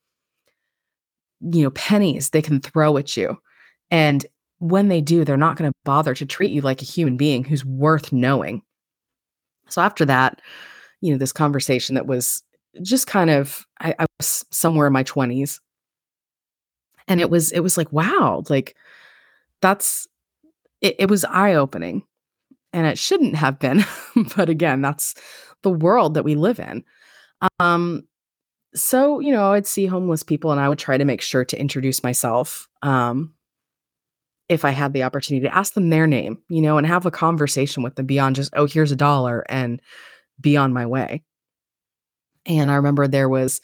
you 1.40 1.62
know, 1.62 1.70
pennies 1.70 2.30
they 2.30 2.40
can 2.40 2.60
throw 2.60 2.96
at 2.96 3.16
you. 3.16 3.36
And 3.90 4.24
when 4.58 4.88
they 4.88 5.00
do, 5.00 5.24
they're 5.24 5.36
not 5.36 5.56
going 5.56 5.70
to 5.70 5.76
bother 5.84 6.14
to 6.14 6.24
treat 6.24 6.50
you 6.50 6.62
like 6.62 6.80
a 6.80 6.86
human 6.86 7.16
being 7.16 7.44
who's 7.44 7.64
worth 7.64 8.12
knowing. 8.12 8.62
So 9.68 9.82
after 9.82 10.04
that, 10.06 10.40
you 11.00 11.12
know, 11.12 11.18
this 11.18 11.32
conversation 11.32 11.94
that 11.96 12.06
was 12.06 12.42
just 12.82 13.06
kind 13.06 13.30
of 13.30 13.66
I, 13.80 13.94
I 13.98 14.06
was 14.20 14.44
somewhere 14.50 14.86
in 14.86 14.92
my 14.92 15.04
20s. 15.04 15.60
And 17.08 17.20
it 17.20 17.30
was 17.30 17.52
it 17.52 17.60
was 17.60 17.76
like, 17.76 17.92
wow, 17.92 18.42
like 18.48 18.76
that's 19.62 20.08
it, 20.82 20.96
it 20.98 21.10
was 21.10 21.24
eye-opening. 21.26 22.04
And 22.72 22.86
it 22.86 22.98
shouldn't 22.98 23.36
have 23.36 23.58
been. 23.58 23.84
but 24.36 24.48
again, 24.48 24.82
that's 24.82 25.14
the 25.62 25.70
world 25.70 26.14
that 26.14 26.24
we 26.24 26.34
live 26.36 26.60
in. 26.60 26.84
Um, 27.60 28.04
so, 28.74 29.20
you 29.20 29.32
know, 29.32 29.52
I'd 29.52 29.66
see 29.66 29.86
homeless 29.86 30.22
people 30.22 30.52
and 30.52 30.60
I 30.60 30.68
would 30.68 30.78
try 30.78 30.98
to 30.98 31.04
make 31.04 31.22
sure 31.22 31.44
to 31.44 31.60
introduce 31.60 32.02
myself. 32.02 32.68
Um, 32.82 33.34
if 34.48 34.64
I 34.64 34.70
had 34.70 34.92
the 34.92 35.02
opportunity 35.02 35.46
to 35.46 35.54
ask 35.54 35.74
them 35.74 35.90
their 35.90 36.06
name, 36.06 36.38
you 36.48 36.60
know, 36.60 36.76
and 36.76 36.86
have 36.86 37.06
a 37.06 37.10
conversation 37.10 37.82
with 37.82 37.96
them 37.96 38.06
beyond 38.06 38.36
just, 38.36 38.52
oh, 38.54 38.66
here's 38.66 38.92
a 38.92 38.96
dollar 38.96 39.44
and 39.48 39.80
be 40.40 40.56
on 40.56 40.72
my 40.72 40.84
way. 40.84 41.22
And 42.46 42.70
I 42.70 42.74
remember 42.74 43.06
there 43.06 43.28
was 43.28 43.60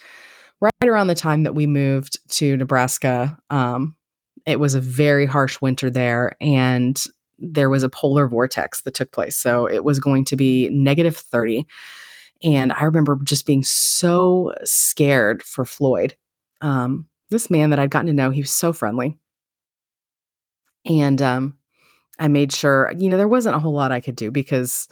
right 0.60 0.72
around 0.84 1.08
the 1.08 1.14
time 1.14 1.42
that 1.42 1.54
we 1.54 1.66
moved 1.66 2.18
to 2.36 2.56
Nebraska, 2.56 3.36
um, 3.50 3.94
it 4.46 4.58
was 4.58 4.74
a 4.74 4.80
very 4.80 5.26
harsh 5.26 5.60
winter 5.60 5.90
there. 5.90 6.36
And 6.40 7.02
there 7.38 7.70
was 7.70 7.82
a 7.82 7.88
polar 7.88 8.28
vortex 8.28 8.82
that 8.82 8.94
took 8.94 9.12
place. 9.12 9.36
So 9.36 9.66
it 9.66 9.84
was 9.84 9.98
going 9.98 10.24
to 10.26 10.36
be 10.36 10.68
negative 10.70 11.16
30. 11.16 11.66
And 12.42 12.72
I 12.72 12.84
remember 12.84 13.18
just 13.22 13.46
being 13.46 13.62
so 13.62 14.54
scared 14.64 15.42
for 15.42 15.64
Floyd. 15.64 16.14
Um, 16.60 17.06
this 17.30 17.50
man 17.50 17.70
that 17.70 17.78
I'd 17.78 17.90
gotten 17.90 18.06
to 18.08 18.12
know, 18.12 18.30
he 18.30 18.40
was 18.40 18.50
so 18.50 18.72
friendly. 18.72 19.16
And 20.84 21.20
um, 21.20 21.56
I 22.18 22.28
made 22.28 22.52
sure, 22.52 22.92
you 22.96 23.08
know, 23.08 23.16
there 23.16 23.28
wasn't 23.28 23.56
a 23.56 23.58
whole 23.58 23.72
lot 23.72 23.92
I 23.92 24.00
could 24.00 24.16
do 24.16 24.30
because 24.30 24.88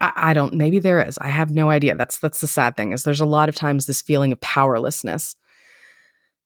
I, 0.00 0.12
I 0.16 0.34
don't, 0.34 0.54
maybe 0.54 0.78
there 0.78 1.04
is. 1.04 1.18
I 1.18 1.28
have 1.28 1.50
no 1.50 1.70
idea. 1.70 1.94
That's 1.94 2.18
that's 2.18 2.40
the 2.40 2.46
sad 2.46 2.76
thing, 2.76 2.92
is 2.92 3.04
there's 3.04 3.20
a 3.20 3.26
lot 3.26 3.48
of 3.48 3.54
times 3.54 3.86
this 3.86 4.02
feeling 4.02 4.32
of 4.32 4.40
powerlessness. 4.40 5.36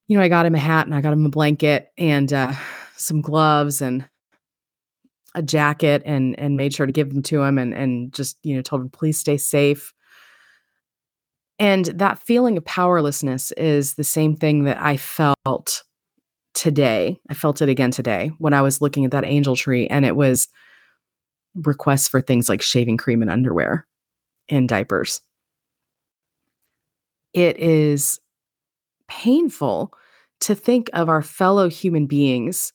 You 0.07 0.17
know, 0.17 0.25
I 0.25 0.29
got 0.29 0.47
him 0.47 0.55
a 0.55 0.59
hat 0.59 0.87
and 0.87 0.95
I 0.95 1.01
got 1.01 1.13
him 1.13 1.27
a 1.27 1.31
blanket 1.31 1.91
and 1.99 2.33
uh, 2.33 2.53
some 2.97 3.21
gloves 3.21 3.81
and 3.81 4.09
a 5.35 5.43
jacket 5.43 6.03
and 6.05 6.39
and 6.39 6.57
made 6.57 6.75
sure 6.75 6.87
to 6.87 6.93
give 6.93 7.13
them 7.13 7.23
to 7.23 7.43
him 7.43 7.59
and 7.59 7.75
and 7.75 8.13
just 8.13 8.37
you 8.43 8.57
know 8.57 8.63
told 8.63 8.83
him 8.83 8.91
please 8.91 9.19
stay 9.19 9.37
safe 9.37 9.93
and 11.59 11.87
that 11.87 12.19
feeling 12.19 12.57
of 12.57 12.65
powerlessness 12.65 13.53
is 13.53 13.95
the 13.95 14.05
same 14.05 14.35
thing 14.35 14.65
that 14.65 14.81
i 14.83 14.97
felt 14.97 15.85
today 16.59 17.17
i 17.31 17.35
felt 17.35 17.63
it 17.63 17.69
again 17.69 17.93
today 17.93 18.33
when 18.39 18.53
i 18.53 18.61
was 18.61 18.83
looking 18.83 19.05
at 19.05 19.13
that 19.13 19.25
angel 19.25 19.55
tree 19.55 19.87
and 19.87 20.05
it 20.05 20.17
was 20.17 20.49
requests 21.55 22.09
for 22.09 22.21
things 22.21 22.49
like 22.49 22.61
shaving 22.61 22.97
cream 22.97 23.23
and 23.23 23.31
underwear 23.31 23.87
and 24.49 24.69
diapers 24.69 25.21
it 27.33 27.57
is 27.59 28.19
painful 29.07 29.93
to 30.41 30.55
think 30.55 30.91
of 30.93 31.09
our 31.09 31.23
fellow 31.23 31.69
human 31.69 32.07
beings 32.07 32.73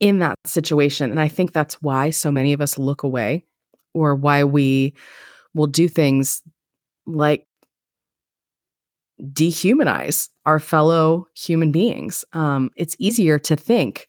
in 0.00 0.18
that 0.18 0.38
situation. 0.44 1.10
And 1.10 1.20
I 1.20 1.28
think 1.28 1.52
that's 1.52 1.80
why 1.82 2.10
so 2.10 2.30
many 2.30 2.52
of 2.52 2.60
us 2.60 2.78
look 2.78 3.02
away 3.02 3.44
or 3.94 4.14
why 4.14 4.44
we 4.44 4.94
will 5.54 5.66
do 5.66 5.88
things 5.88 6.42
like 7.06 7.46
dehumanize 9.22 10.28
our 10.44 10.58
fellow 10.58 11.26
human 11.34 11.72
beings. 11.72 12.24
Um, 12.32 12.70
it's 12.76 12.96
easier 12.98 13.38
to 13.40 13.56
think 13.56 14.08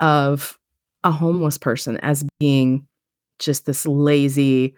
of 0.00 0.58
a 1.04 1.10
homeless 1.10 1.58
person 1.58 1.98
as 1.98 2.24
being 2.38 2.86
just 3.38 3.66
this 3.66 3.86
lazy, 3.86 4.74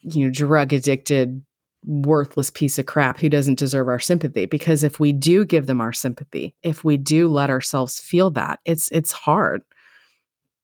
you 0.00 0.24
know, 0.24 0.30
drug 0.30 0.72
addicted 0.72 1.42
worthless 1.84 2.50
piece 2.50 2.78
of 2.78 2.86
crap 2.86 3.18
who 3.18 3.28
doesn't 3.28 3.58
deserve 3.58 3.88
our 3.88 4.00
sympathy 4.00 4.46
because 4.46 4.82
if 4.82 4.98
we 4.98 5.12
do 5.12 5.44
give 5.44 5.66
them 5.66 5.80
our 5.80 5.92
sympathy 5.92 6.52
if 6.64 6.82
we 6.82 6.96
do 6.96 7.28
let 7.28 7.50
ourselves 7.50 8.00
feel 8.00 8.30
that 8.30 8.58
it's 8.64 8.90
it's 8.90 9.12
hard 9.12 9.62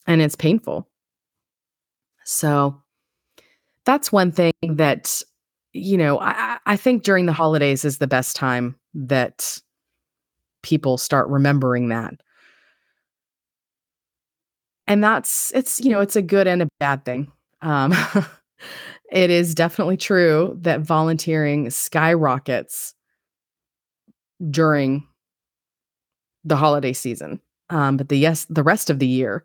and 0.09 0.21
it's 0.21 0.35
painful 0.35 0.89
so 2.25 2.83
that's 3.85 4.11
one 4.11 4.33
thing 4.33 4.53
that 4.63 5.23
you 5.75 5.97
know 5.99 6.19
i 6.21 6.59
i 6.67 6.77
think 6.77 7.03
during 7.03 7.27
the 7.27 7.33
holidays 7.33 7.85
is 7.85 7.99
the 7.99 8.07
best 8.07 8.37
time 8.37 8.77
that 8.95 9.59
people 10.63 10.97
start 10.97 11.29
remembering 11.29 11.89
that 11.89 12.15
and 14.87 15.03
that's 15.03 15.53
it's 15.55 15.81
you 15.81 15.91
know 15.91 16.01
it's 16.01 16.17
a 16.17 16.23
good 16.23 16.47
and 16.47 16.63
a 16.63 16.69
bad 16.81 17.05
thing 17.05 17.31
um 17.63 17.93
it 19.13 19.31
is 19.31 19.55
definitely 19.55 19.97
true 19.97 20.57
that 20.63 20.81
volunteering 20.81 21.69
skyrockets 21.71 22.95
during 24.51 25.07
the 26.45 26.57
holiday 26.57 26.93
season. 26.93 27.41
Um, 27.71 27.97
but 27.97 28.09
the 28.09 28.19
yes, 28.19 28.47
the 28.51 28.63
rest 28.63 28.91
of 28.91 28.99
the 28.99 29.07
year, 29.07 29.45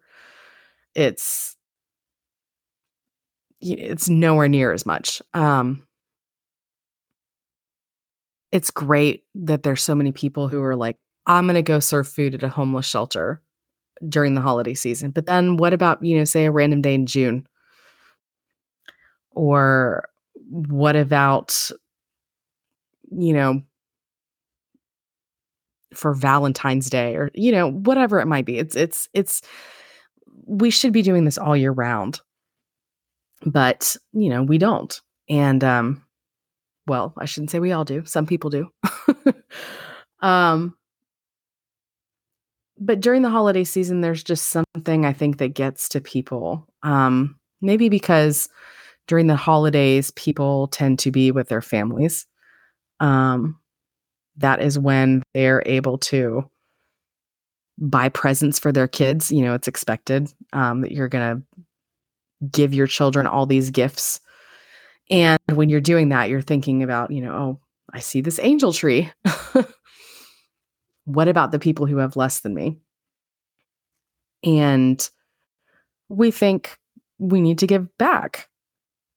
it's 0.96 1.56
it's 3.62 4.10
nowhere 4.10 4.48
near 4.48 4.72
as 4.72 4.86
much. 4.86 5.22
Um, 5.34 5.84
it's 8.52 8.72
great 8.72 9.24
that 9.36 9.64
there's 9.64 9.82
so 9.82 9.96
many 9.96 10.12
people 10.12 10.48
who 10.48 10.62
are 10.64 10.76
like, 10.76 10.98
I'm 11.26 11.46
going 11.46 11.56
to 11.56 11.62
go 11.62 11.80
serve 11.80 12.08
food 12.08 12.34
at 12.34 12.44
a 12.44 12.50
homeless 12.50 12.86
shelter 12.86 13.42
during 14.08 14.34
the 14.34 14.42
holiday 14.42 14.74
season. 14.74 15.12
But 15.12 15.26
then 15.26 15.58
what 15.58 15.74
about, 15.74 16.04
you 16.04 16.18
know, 16.18 16.24
say 16.24 16.46
a 16.46 16.52
random 16.52 16.82
day 16.82 16.96
in 16.96 17.06
June 17.06 17.46
or 19.32 20.08
what 20.50 20.96
about, 20.96 21.70
you 23.12 23.34
know, 23.34 23.62
for 25.94 26.14
Valentine's 26.14 26.90
Day 26.90 27.16
or, 27.16 27.32
you 27.34 27.52
know, 27.52 27.72
whatever 27.72 28.20
it 28.20 28.28
might 28.28 28.46
be. 28.46 28.58
It's, 28.58 28.76
it's, 28.76 29.10
it's, 29.14 29.42
we 30.46 30.70
should 30.70 30.94
be 30.94 31.02
doing 31.02 31.26
this 31.26 31.38
all 31.38 31.58
year 31.58 31.72
round. 31.72 32.22
But, 33.46 33.96
you 34.14 34.30
know, 34.30 34.44
we 34.44 34.58
don't. 34.58 35.00
And, 35.30 35.64
um, 35.64 36.04
well, 36.90 37.14
I 37.18 37.26
shouldn't 37.26 37.52
say 37.52 37.60
we 37.60 37.72
all 37.72 37.86
do. 37.86 38.04
Some 38.06 38.26
people 38.26 38.50
do. 38.50 38.70
um, 40.22 40.76
but 42.80 43.00
during 43.00 43.22
the 43.22 43.30
holiday 43.30 43.64
season, 43.64 44.02
there's 44.02 44.24
just 44.24 44.48
something 44.48 45.06
I 45.06 45.14
think 45.14 45.38
that 45.38 45.54
gets 45.54 45.90
to 45.90 46.02
people. 46.02 46.68
Um, 46.84 47.38
maybe 47.62 47.90
because 47.90 48.50
during 49.08 49.28
the 49.28 49.36
holidays, 49.36 50.12
people 50.12 50.68
tend 50.68 51.00
to 51.00 51.12
be 51.12 51.32
with 51.32 51.50
their 51.50 51.62
families. 51.62 52.26
Um, 53.00 53.60
that 54.38 54.62
is 54.62 54.80
when 54.80 55.24
they're 55.34 55.64
able 55.66 55.98
to 55.98 56.50
buy 57.78 58.10
presents 58.10 58.60
for 58.60 58.72
their 58.72 58.88
kids. 58.88 59.32
You 59.32 59.44
know, 59.44 59.54
it's 59.54 59.68
expected 59.68 60.32
um, 60.54 60.82
that 60.82 60.92
you're 60.92 61.08
going 61.08 61.38
to 61.38 62.48
give 62.52 62.74
your 62.74 62.88
children 62.88 63.28
all 63.28 63.46
these 63.46 63.72
gifts. 63.72 64.22
And 65.10 65.40
when 65.52 65.70
you're 65.70 65.82
doing 65.82 66.10
that, 66.10 66.30
you're 66.30 66.42
thinking 66.42 66.84
about, 66.84 67.12
you 67.12 67.22
know, 67.22 67.34
oh, 67.34 67.60
I 67.92 68.00
see 68.00 68.22
this 68.22 68.40
angel 68.40 68.74
tree. 68.74 69.12
what 71.06 71.28
about 71.28 71.52
the 71.52 71.60
people 71.60 71.86
who 71.88 71.98
have 71.98 72.16
less 72.16 72.42
than 72.42 72.54
me? 72.54 72.78
And 74.44 75.10
we 76.10 76.32
think 76.32 76.78
we 77.18 77.42
need 77.42 77.60
to 77.60 77.68
give 77.68 77.98
back, 77.98 78.48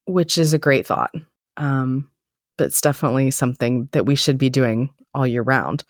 which 0.07 0.39
is 0.39 0.55
a 0.55 0.59
great 0.59 0.87
thought. 0.87 1.15
Um, 1.57 2.11
but 2.57 2.65
it's 2.69 2.81
definitely 2.81 3.31
something 3.31 3.89
that 3.93 4.07
we 4.07 4.15
should 4.15 4.39
be 4.39 4.51
doing 4.51 4.91
all 5.15 5.27
year 5.27 5.43
round. 5.43 5.85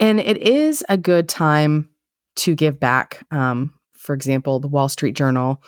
And 0.00 0.20
it 0.20 0.38
is 0.38 0.84
a 0.88 0.96
good 0.96 1.28
time 1.28 1.88
to 2.36 2.54
give 2.54 2.80
back. 2.80 3.24
Um, 3.30 3.73
for 4.04 4.14
example, 4.14 4.60
the 4.60 4.68
Wall 4.68 4.88
Street 4.88 5.16
Journal, 5.16 5.62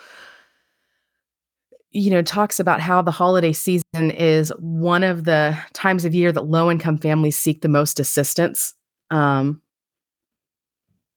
you 1.90 2.10
know, 2.10 2.22
talks 2.22 2.60
about 2.60 2.80
how 2.80 3.00
the 3.00 3.10
holiday 3.10 3.52
season 3.52 4.10
is 4.10 4.52
one 4.58 5.02
of 5.02 5.24
the 5.24 5.56
times 5.72 6.04
of 6.04 6.14
year 6.14 6.30
that 6.30 6.46
low 6.46 6.70
income 6.70 6.98
families 6.98 7.38
seek 7.38 7.62
the 7.62 7.68
most 7.68 7.98
assistance. 7.98 8.74
Um, 9.10 9.62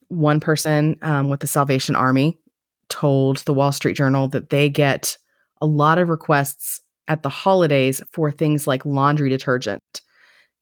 one 0.08 0.40
person 0.40 0.96
um, 1.02 1.30
with 1.30 1.42
the 1.42 1.48
Salvation 1.48 1.96
Army 1.96 2.40
told 2.88 3.38
the 3.40 3.54
Wall 3.54 3.74
Street 3.74 3.98
Journal 3.98 4.30
that 4.30 4.50
they 4.50 4.70
get 4.70 5.18
a 5.62 5.66
lot 5.66 5.98
of 5.98 6.08
requests 6.08 6.82
at 7.10 7.24
the 7.24 7.30
holidays 7.30 8.02
for 8.12 8.32
things 8.32 8.66
like 8.66 8.86
laundry 8.86 9.30
detergent 9.30 10.02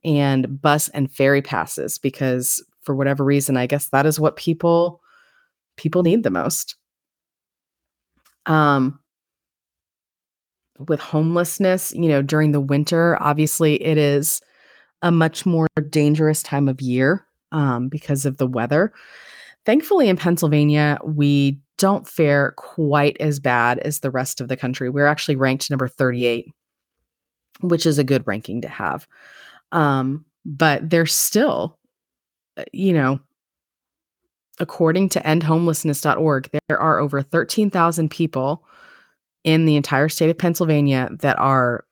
and 0.04 0.60
bus 0.62 0.90
and 0.90 1.12
ferry 1.12 1.42
passes 1.42 1.98
because 2.00 2.64
for 2.82 2.96
whatever 2.96 3.24
reason 3.24 3.58
I 3.58 3.68
guess 3.68 3.90
that 3.90 4.06
is 4.06 4.20
what 4.20 4.38
people 4.38 5.02
people 5.78 6.04
need 6.04 6.24
the 6.24 6.30
most. 6.32 6.76
Um 8.46 9.00
with 10.80 11.00
homelessness, 11.00 11.92
you 11.94 12.08
know, 12.08 12.22
during 12.22 12.52
the 12.52 12.62
winter, 12.62 13.18
obviously 13.22 13.82
it 13.84 13.98
is 13.98 14.42
a 15.02 15.12
much 15.12 15.46
more 15.46 15.68
dangerous 15.90 16.44
time 16.44 16.68
of 16.68 16.82
year 16.82 17.26
um, 17.52 17.90
because 17.90 18.26
of 18.26 18.38
the 18.38 18.48
weather. 18.48 18.94
Thankfully, 19.66 20.10
in 20.10 20.18
Pennsylvania, 20.18 20.98
we 21.04 21.60
don't 21.78 22.08
fare 22.08 22.54
quite 22.58 23.18
as 23.20 23.40
bad 23.40 23.80
as 23.80 24.00
the 24.00 24.12
rest 24.12 24.42
of 24.42 24.48
the 24.48 24.58
country. 24.58 24.90
We're 24.90 25.08
actually 25.08 25.36
ranked 25.36 25.70
number 25.70 25.88
38, 25.88 26.48
which 27.62 27.86
is 27.86 28.00
a 28.00 28.04
good 28.04 28.26
ranking 28.26 28.62
to 28.62 28.70
have. 28.70 29.08
Um, 29.72 30.26
but 30.46 30.90
there's 30.90 31.14
still, 31.14 31.78
uh, 32.56 32.64
you 32.72 32.94
know, 32.94 33.20
according 34.60 35.10
to 35.10 35.22
endhomelessness.org, 35.22 36.50
there 36.68 36.80
are 36.80 37.00
over 37.00 37.22
13,000 37.22 38.10
people 38.10 38.64
in 39.44 39.66
the 39.66 39.76
entire 39.76 40.10
state 40.10 40.30
of 40.30 40.38
Pennsylvania 40.38 41.10
that 41.20 41.38
are 41.40 41.86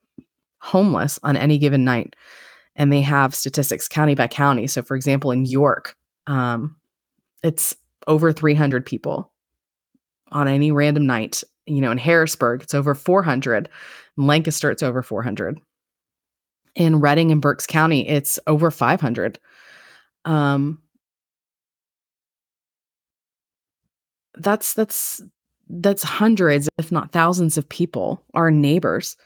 homeless 0.60 1.18
on 1.22 1.36
any 1.36 1.58
given 1.58 1.84
night. 1.84 2.16
And 2.74 2.92
they 2.92 3.00
have 3.00 3.34
statistics 3.34 3.88
county 3.88 4.14
by 4.14 4.26
county. 4.26 4.66
So, 4.66 4.82
for 4.82 4.96
example, 4.96 5.30
in 5.30 5.46
York, 5.46 5.96
um, 6.26 6.76
it's 7.42 7.74
over 8.06 8.32
300 8.32 8.84
people 8.84 9.32
on 10.32 10.48
any 10.48 10.72
random 10.72 11.06
night. 11.06 11.42
You 11.66 11.80
know, 11.80 11.90
in 11.90 11.98
Harrisburg, 11.98 12.62
it's 12.62 12.74
over 12.74 12.94
400. 12.94 13.68
In 14.18 14.26
Lancaster, 14.26 14.70
it's 14.70 14.82
over 14.82 15.02
400. 15.02 15.58
In 16.74 17.00
Reading 17.00 17.32
and 17.32 17.40
Berks 17.40 17.66
County, 17.66 18.06
it's 18.06 18.38
over 18.46 18.70
500. 18.70 19.38
Um, 20.26 20.82
that's 24.36 24.74
that's 24.74 25.22
that's 25.68 26.02
hundreds, 26.02 26.68
if 26.78 26.92
not 26.92 27.12
thousands, 27.12 27.58
of 27.58 27.68
people, 27.68 28.24
our 28.34 28.50
neighbors, 28.50 29.16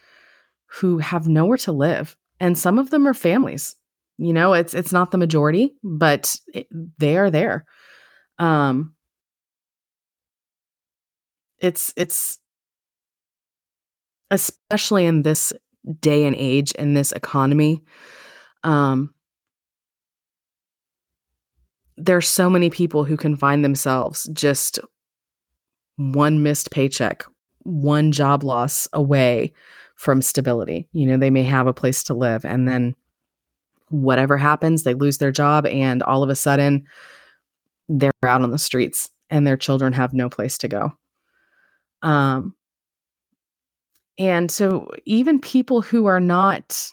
who 0.67 0.99
have 0.99 1.29
nowhere 1.29 1.59
to 1.59 1.73
live, 1.73 2.17
and 2.39 2.57
some 2.57 2.79
of 2.79 2.91
them 2.91 3.07
are 3.07 3.15
families. 3.15 3.77
You 4.19 4.33
know, 4.33 4.53
it's 4.55 4.75
it's 4.75 4.93
not 4.93 5.11
the 5.11 5.19
majority, 5.19 5.75
but 5.83 6.37
it, 6.55 6.67
they 6.99 7.17
are 7.17 7.31
there. 7.31 7.65
Um, 8.39 8.95
it's 11.61 11.93
it's 11.97 12.39
especially 14.31 15.07
in 15.07 15.23
this 15.23 15.53
day 16.01 16.25
and 16.25 16.37
age 16.37 16.73
in 16.73 16.95
this 16.95 17.13
economy 17.13 17.83
um 18.65 19.13
there's 21.97 22.29
so 22.29 22.49
many 22.49 22.71
people 22.71 23.05
who 23.05 23.17
can 23.17 23.37
find 23.37 23.65
themselves 23.65 24.29
just 24.33 24.79
one 26.01 26.43
missed 26.43 26.71
paycheck, 26.71 27.25
one 27.65 28.11
job 28.11 28.43
loss 28.43 28.89
away 28.95 29.53
from 29.97 30.23
stability. 30.23 30.89
You 30.93 31.07
know, 31.07 31.19
they 31.19 31.29
may 31.29 31.43
have 31.43 31.67
a 31.67 31.75
place 31.75 32.03
to 32.05 32.15
live 32.15 32.45
and 32.45 32.67
then 32.67 32.97
whatever 33.91 34.39
happens, 34.39 34.83
they 34.83 34.95
lose 34.95 35.19
their 35.19 35.33
job 35.33 35.67
and 35.67 36.03
all 36.03 36.23
of 36.23 36.31
a 36.31 36.35
sudden 36.37 36.87
they're 37.89 38.13
out 38.23 38.41
on 38.41 38.51
the 38.51 38.59
streets 38.59 39.11
and 39.29 39.47
their 39.47 39.59
children 39.59 39.93
have 39.93 40.15
no 40.15 40.31
place 40.31 40.57
to 40.59 40.69
go. 40.69 40.93
Um, 42.03 42.55
and 44.17 44.51
so 44.51 44.91
even 45.05 45.39
people 45.39 45.83
who 45.83 46.07
are 46.07 46.21
not 46.21 46.93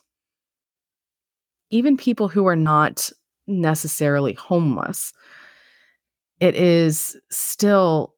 even 1.70 1.98
people 1.98 2.28
who 2.28 2.46
are 2.46 2.56
not 2.56 3.10
necessarily 3.48 4.34
homeless 4.34 5.14
it 6.40 6.56
is 6.56 7.18
still 7.30 8.14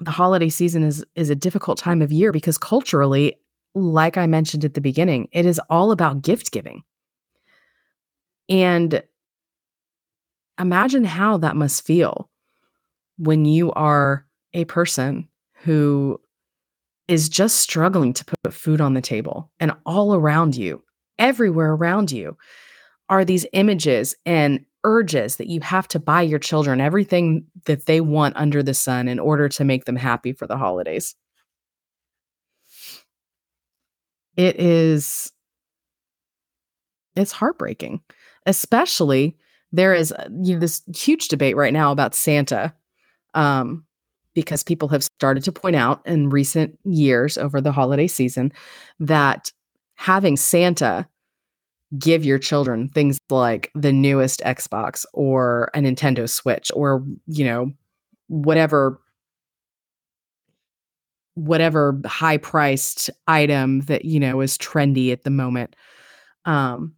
the 0.00 0.10
holiday 0.10 0.48
season 0.48 0.82
is 0.82 1.04
is 1.14 1.30
a 1.30 1.34
difficult 1.34 1.78
time 1.78 2.02
of 2.02 2.12
year 2.12 2.32
because 2.32 2.56
culturally 2.58 3.36
like 3.74 4.16
i 4.16 4.26
mentioned 4.26 4.64
at 4.64 4.74
the 4.74 4.80
beginning 4.80 5.28
it 5.32 5.46
is 5.46 5.60
all 5.70 5.90
about 5.92 6.22
gift 6.22 6.52
giving. 6.52 6.82
And 8.48 9.02
imagine 10.58 11.04
how 11.04 11.36
that 11.38 11.56
must 11.56 11.84
feel 11.84 12.30
when 13.18 13.44
you 13.44 13.72
are 13.72 14.26
a 14.54 14.64
person 14.64 15.28
who 15.52 16.20
is 17.08 17.28
just 17.28 17.56
struggling 17.56 18.12
to 18.12 18.24
put 18.24 18.54
food 18.54 18.80
on 18.80 18.94
the 18.94 19.00
table 19.00 19.50
and 19.60 19.72
all 19.84 20.14
around 20.14 20.56
you, 20.56 20.82
everywhere 21.18 21.72
around 21.72 22.10
you, 22.10 22.36
are 23.08 23.24
these 23.24 23.46
images 23.52 24.14
and 24.26 24.64
urges 24.88 25.36
that 25.36 25.48
you 25.48 25.60
have 25.60 25.86
to 25.86 25.98
buy 25.98 26.22
your 26.22 26.38
children 26.38 26.80
everything 26.80 27.44
that 27.66 27.84
they 27.84 28.00
want 28.00 28.34
under 28.36 28.62
the 28.62 28.72
sun 28.72 29.06
in 29.06 29.18
order 29.18 29.46
to 29.46 29.64
make 29.64 29.84
them 29.84 29.96
happy 29.96 30.32
for 30.32 30.46
the 30.46 30.56
holidays. 30.56 31.14
It 34.36 34.58
is 34.58 35.30
it's 37.16 37.32
heartbreaking. 37.32 38.00
Especially 38.46 39.36
there 39.72 39.92
is 39.92 40.14
you 40.42 40.54
know, 40.54 40.60
this 40.60 40.82
huge 40.96 41.28
debate 41.28 41.56
right 41.56 41.72
now 41.72 41.92
about 41.92 42.14
Santa. 42.14 42.72
Um, 43.34 43.84
because 44.34 44.62
people 44.62 44.88
have 44.88 45.02
started 45.02 45.42
to 45.42 45.52
point 45.52 45.74
out 45.74 46.00
in 46.06 46.30
recent 46.30 46.78
years 46.84 47.36
over 47.36 47.60
the 47.60 47.72
holiday 47.72 48.06
season 48.06 48.52
that 49.00 49.52
having 49.96 50.36
Santa 50.36 51.08
give 51.98 52.24
your 52.24 52.38
children 52.38 52.88
things 52.88 53.18
like 53.30 53.70
the 53.74 53.92
newest 53.92 54.40
Xbox 54.40 55.04
or 55.14 55.70
a 55.74 55.78
Nintendo 55.80 56.28
Switch 56.28 56.70
or, 56.74 57.04
you 57.26 57.44
know, 57.44 57.70
whatever 58.28 59.00
whatever 61.34 62.00
high 62.04 62.36
priced 62.36 63.10
item 63.28 63.80
that 63.82 64.04
you 64.04 64.18
know 64.18 64.40
is 64.40 64.58
trendy 64.58 65.12
at 65.12 65.22
the 65.22 65.30
moment. 65.30 65.76
Um 66.44 66.94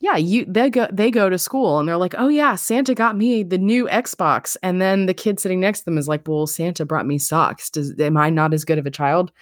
yeah, 0.00 0.16
you 0.16 0.44
they 0.46 0.68
go 0.68 0.86
they 0.92 1.10
go 1.10 1.30
to 1.30 1.38
school 1.38 1.78
and 1.78 1.88
they're 1.88 1.96
like, 1.96 2.14
"Oh 2.18 2.28
yeah, 2.28 2.54
Santa 2.54 2.94
got 2.94 3.16
me 3.16 3.42
the 3.42 3.56
new 3.58 3.86
Xbox." 3.86 4.56
And 4.62 4.80
then 4.80 5.06
the 5.06 5.14
kid 5.14 5.40
sitting 5.40 5.58
next 5.60 5.80
to 5.80 5.84
them 5.86 5.96
is 5.96 6.06
like, 6.06 6.28
"Well, 6.28 6.46
Santa 6.46 6.84
brought 6.84 7.06
me 7.06 7.18
socks. 7.18 7.70
Does 7.70 7.98
am 7.98 8.16
I 8.18 8.28
not 8.28 8.52
as 8.52 8.64
good 8.66 8.78
of 8.78 8.84
a 8.86 8.90
child?" 8.90 9.32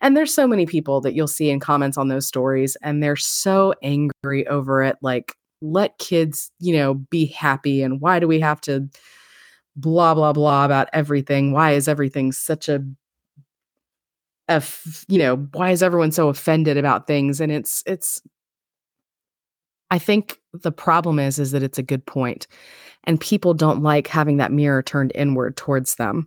And 0.00 0.16
there's 0.16 0.32
so 0.32 0.46
many 0.46 0.66
people 0.66 1.00
that 1.00 1.14
you'll 1.14 1.26
see 1.26 1.50
in 1.50 1.58
comments 1.60 1.98
on 1.98 2.08
those 2.08 2.26
stories 2.26 2.76
and 2.82 3.02
they're 3.02 3.16
so 3.16 3.74
angry 3.82 4.46
over 4.48 4.82
it 4.84 4.96
like 5.02 5.34
let 5.62 5.98
kids, 5.98 6.50
you 6.60 6.74
know, 6.76 6.94
be 6.94 7.26
happy 7.26 7.82
and 7.82 8.00
why 8.00 8.20
do 8.20 8.28
we 8.28 8.38
have 8.40 8.60
to 8.62 8.88
blah 9.76 10.14
blah 10.14 10.32
blah 10.32 10.64
about 10.64 10.88
everything? 10.92 11.52
Why 11.52 11.72
is 11.72 11.88
everything 11.88 12.32
such 12.32 12.68
a 12.68 12.84
a 14.48 14.62
you 15.08 15.18
know, 15.18 15.36
why 15.52 15.70
is 15.70 15.82
everyone 15.82 16.12
so 16.12 16.28
offended 16.28 16.76
about 16.76 17.06
things? 17.06 17.40
And 17.40 17.50
it's 17.50 17.82
it's 17.86 18.20
I 19.90 19.98
think 19.98 20.40
the 20.52 20.72
problem 20.72 21.18
is 21.18 21.38
is 21.38 21.52
that 21.52 21.62
it's 21.62 21.78
a 21.78 21.82
good 21.82 22.04
point 22.06 22.46
and 23.04 23.20
people 23.20 23.54
don't 23.54 23.82
like 23.82 24.06
having 24.06 24.38
that 24.38 24.52
mirror 24.52 24.82
turned 24.82 25.12
inward 25.14 25.56
towards 25.56 25.96
them. 25.96 26.26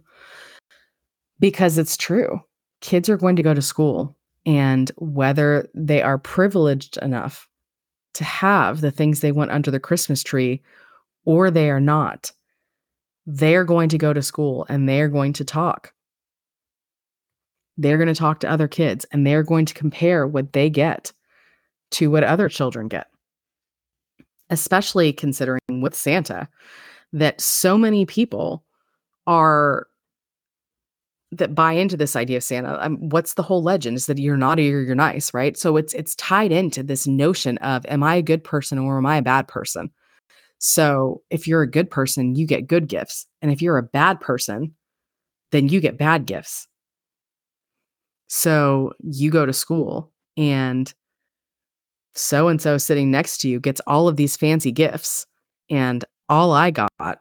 Because 1.40 1.78
it's 1.78 1.98
true. 1.98 2.42
Kids 2.82 3.10
are 3.10 3.18
going 3.18 3.36
to 3.36 3.44
go 3.44 3.54
to 3.54 3.62
school 3.62 4.16
and 4.46 4.92
whether 4.98 5.68
they 5.76 6.02
are 6.02 6.18
privileged 6.18 6.98
enough 6.98 7.48
to 8.14 8.24
have 8.24 8.82
the 8.82 8.92
things 8.92 9.20
they 9.20 9.32
want 9.32 9.52
under 9.52 9.70
the 9.70 9.80
Christmas 9.80 10.24
tree 10.24 10.62
or 11.26 11.52
they 11.52 11.70
are 11.70 11.82
not, 11.82 12.32
they're 13.26 13.66
going 13.66 13.90
to 13.90 13.98
go 13.98 14.14
to 14.14 14.22
school 14.22 14.66
and 14.70 14.88
they're 14.88 15.10
going 15.10 15.34
to 15.34 15.44
talk. 15.44 15.94
They're 17.78 17.98
going 17.98 18.08
to 18.08 18.16
talk 18.16 18.40
to 18.40 18.50
other 18.50 18.68
kids 18.68 19.06
and 19.12 19.28
they're 19.28 19.44
going 19.44 19.66
to 19.66 19.74
compare 19.74 20.26
what 20.26 20.54
they 20.54 20.70
get 20.70 21.12
to 21.92 22.10
what 22.10 22.24
other 22.24 22.50
children 22.50 22.88
get. 22.88 23.08
Especially 24.50 25.12
considering 25.12 25.82
with 25.82 25.96
Santa 25.96 26.48
that 27.14 27.40
so 27.42 27.78
many 27.78 28.06
people 28.06 28.64
are 29.26 29.88
that 31.32 31.54
buy 31.54 31.74
into 31.74 31.98
this 31.98 32.16
idea 32.16 32.38
of 32.38 32.44
Santa. 32.44 32.84
Um, 32.84 32.98
what's 33.10 33.34
the 33.34 33.44
whole 33.44 33.62
legend? 33.62 33.98
Is 33.98 34.06
that 34.06 34.18
you're 34.18 34.38
naughty 34.38 34.74
or 34.74 34.80
you're 34.80 34.96
nice, 34.96 35.34
right? 35.34 35.58
So 35.58 35.76
it's 35.78 35.94
it's 35.94 36.16
tied 36.16 36.52
into 36.52 36.84
this 36.84 37.06
notion 37.06 37.58
of 37.60 37.86
am 37.88 38.04
I 38.04 38.16
a 38.16 38.22
good 38.22 38.44
person 38.44 38.78
or 38.80 38.98
am 38.98 39.06
I 39.06 39.18
a 39.18 39.22
bad 39.22 39.48
person? 39.48 39.92
So 40.60 41.22
if 41.30 41.48
you're 41.48 41.62
a 41.62 41.70
good 41.70 41.92
person, 41.92 42.36
you 42.36 42.48
get 42.48 42.68
good 42.68 42.88
gifts, 42.88 43.28
and 43.42 43.52
if 43.52 43.62
you're 43.62 43.78
a 43.78 43.84
bad 43.84 44.20
person, 44.20 44.74
then 45.52 45.68
you 45.68 45.82
get 45.82 45.98
bad 45.98 46.26
gifts. 46.26 46.68
So 48.28 48.94
you 49.00 49.32
go 49.32 49.46
to 49.46 49.54
school 49.54 50.12
and 50.36 50.94
so 52.18 52.48
and 52.48 52.62
so 52.62 52.78
sitting 52.78 53.12
next 53.12 53.40
to 53.40 53.50
you 53.50 53.60
gets 53.60 53.82
all 53.88 54.08
of 54.08 54.16
these 54.16 54.36
fancy 54.36 54.72
gifts 54.72 55.26
and 55.70 56.04
all 56.30 56.52
I 56.52 56.72
got 56.72 57.20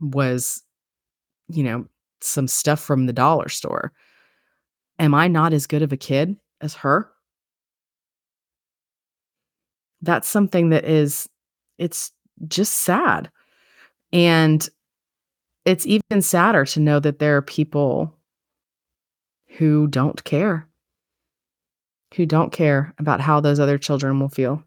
was 0.00 0.62
you 1.48 1.62
know 1.62 1.86
some 2.20 2.48
stuff 2.48 2.80
from 2.80 3.06
the 3.06 3.12
dollar 3.12 3.48
store. 3.48 3.92
Am 4.98 5.14
I 5.14 5.28
not 5.28 5.52
as 5.52 5.66
good 5.66 5.82
of 5.82 5.92
a 5.92 5.96
kid 5.96 6.36
as 6.60 6.74
her? 6.74 7.10
That's 10.02 10.28
something 10.28 10.70
that 10.70 10.84
is, 10.84 11.28
it's 11.78 12.12
just 12.46 12.74
sad. 12.74 13.30
And 14.12 14.68
it's 15.64 15.86
even 15.86 16.22
sadder 16.22 16.64
to 16.66 16.80
know 16.80 17.00
that 17.00 17.18
there 17.18 17.36
are 17.36 17.42
people 17.42 18.14
who 19.56 19.86
don't 19.88 20.22
care, 20.24 20.67
who 22.14 22.26
don't 22.26 22.52
care 22.52 22.94
about 22.98 23.20
how 23.20 23.40
those 23.40 23.60
other 23.60 23.78
children 23.78 24.20
will 24.20 24.28
feel. 24.28 24.62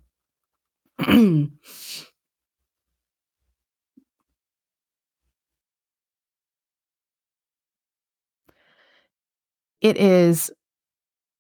it 9.82 9.98
is 9.98 10.52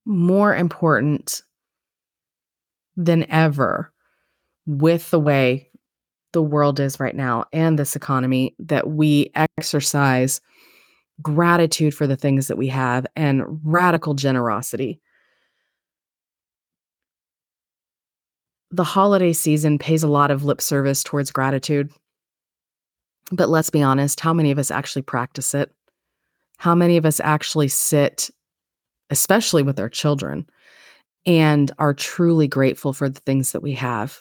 more 0.05 0.55
important 0.55 1.43
than 2.97 3.29
ever 3.29 3.91
with 4.65 5.09
the 5.11 5.19
way 5.19 5.69
the 6.33 6.41
world 6.41 6.79
is 6.79 6.99
right 6.99 7.15
now 7.15 7.45
and 7.51 7.77
this 7.77 7.95
economy 7.95 8.55
that 8.59 8.89
we 8.89 9.31
exercise 9.35 10.41
gratitude 11.21 11.93
for 11.93 12.07
the 12.07 12.15
things 12.15 12.47
that 12.47 12.57
we 12.57 12.67
have 12.67 13.05
and 13.15 13.43
radical 13.63 14.13
generosity. 14.13 14.99
The 18.71 18.83
holiday 18.83 19.33
season 19.33 19.77
pays 19.77 20.03
a 20.03 20.07
lot 20.07 20.31
of 20.31 20.43
lip 20.43 20.61
service 20.61 21.03
towards 21.03 21.31
gratitude. 21.31 21.91
But 23.31 23.49
let's 23.49 23.69
be 23.69 23.81
honest, 23.81 24.19
how 24.19 24.33
many 24.33 24.51
of 24.51 24.59
us 24.59 24.71
actually 24.71 25.03
practice 25.03 25.53
it? 25.53 25.71
how 26.61 26.75
many 26.75 26.95
of 26.95 27.07
us 27.07 27.19
actually 27.19 27.67
sit, 27.67 28.29
especially 29.09 29.63
with 29.63 29.79
our 29.79 29.89
children, 29.89 30.45
and 31.25 31.71
are 31.79 31.91
truly 31.91 32.47
grateful 32.47 32.93
for 32.93 33.09
the 33.09 33.19
things 33.21 33.51
that 33.51 33.63
we 33.63 33.73
have, 33.73 34.19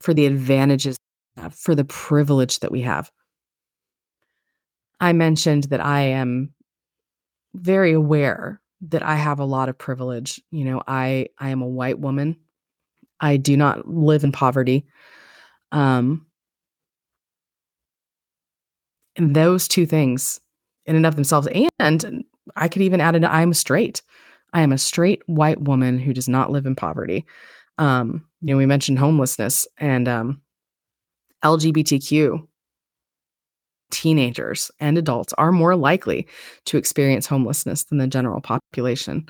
for 0.00 0.14
the 0.14 0.24
advantages, 0.24 0.96
for 1.50 1.74
the 1.74 1.84
privilege 1.84 2.60
that 2.60 2.72
we 2.72 2.80
have. 2.80 3.12
I 4.98 5.12
mentioned 5.12 5.64
that 5.64 5.84
I 5.84 6.00
am 6.00 6.54
very 7.52 7.92
aware 7.92 8.58
that 8.88 9.02
I 9.02 9.16
have 9.16 9.38
a 9.38 9.44
lot 9.44 9.68
of 9.68 9.76
privilege. 9.76 10.40
You 10.52 10.64
know, 10.64 10.82
I 10.88 11.26
I 11.38 11.50
am 11.50 11.60
a 11.60 11.68
white 11.68 11.98
woman. 11.98 12.34
I 13.22 13.38
do 13.38 13.56
not 13.56 13.88
live 13.88 14.24
in 14.24 14.32
poverty. 14.32 14.84
Um 15.72 16.26
and 19.16 19.34
those 19.34 19.68
two 19.68 19.86
things 19.86 20.40
in 20.86 20.96
and 20.96 21.06
of 21.06 21.16
themselves. 21.16 21.48
And 21.78 22.24
I 22.56 22.68
could 22.68 22.82
even 22.82 23.00
add 23.00 23.14
it. 23.14 23.24
I'm 23.24 23.54
straight. 23.54 24.02
I 24.52 24.62
am 24.62 24.72
a 24.72 24.78
straight 24.78 25.22
white 25.26 25.60
woman 25.60 25.98
who 25.98 26.12
does 26.12 26.28
not 26.28 26.50
live 26.50 26.66
in 26.66 26.74
poverty. 26.74 27.24
Um, 27.78 28.24
you 28.40 28.48
know, 28.48 28.56
we 28.56 28.66
mentioned 28.66 28.98
homelessness 28.98 29.66
and 29.78 30.08
um, 30.08 30.42
LGBTQ 31.44 32.46
teenagers 33.90 34.70
and 34.80 34.96
adults 34.96 35.32
are 35.34 35.52
more 35.52 35.76
likely 35.76 36.26
to 36.64 36.78
experience 36.78 37.26
homelessness 37.26 37.84
than 37.84 37.98
the 37.98 38.06
general 38.06 38.40
population. 38.40 39.26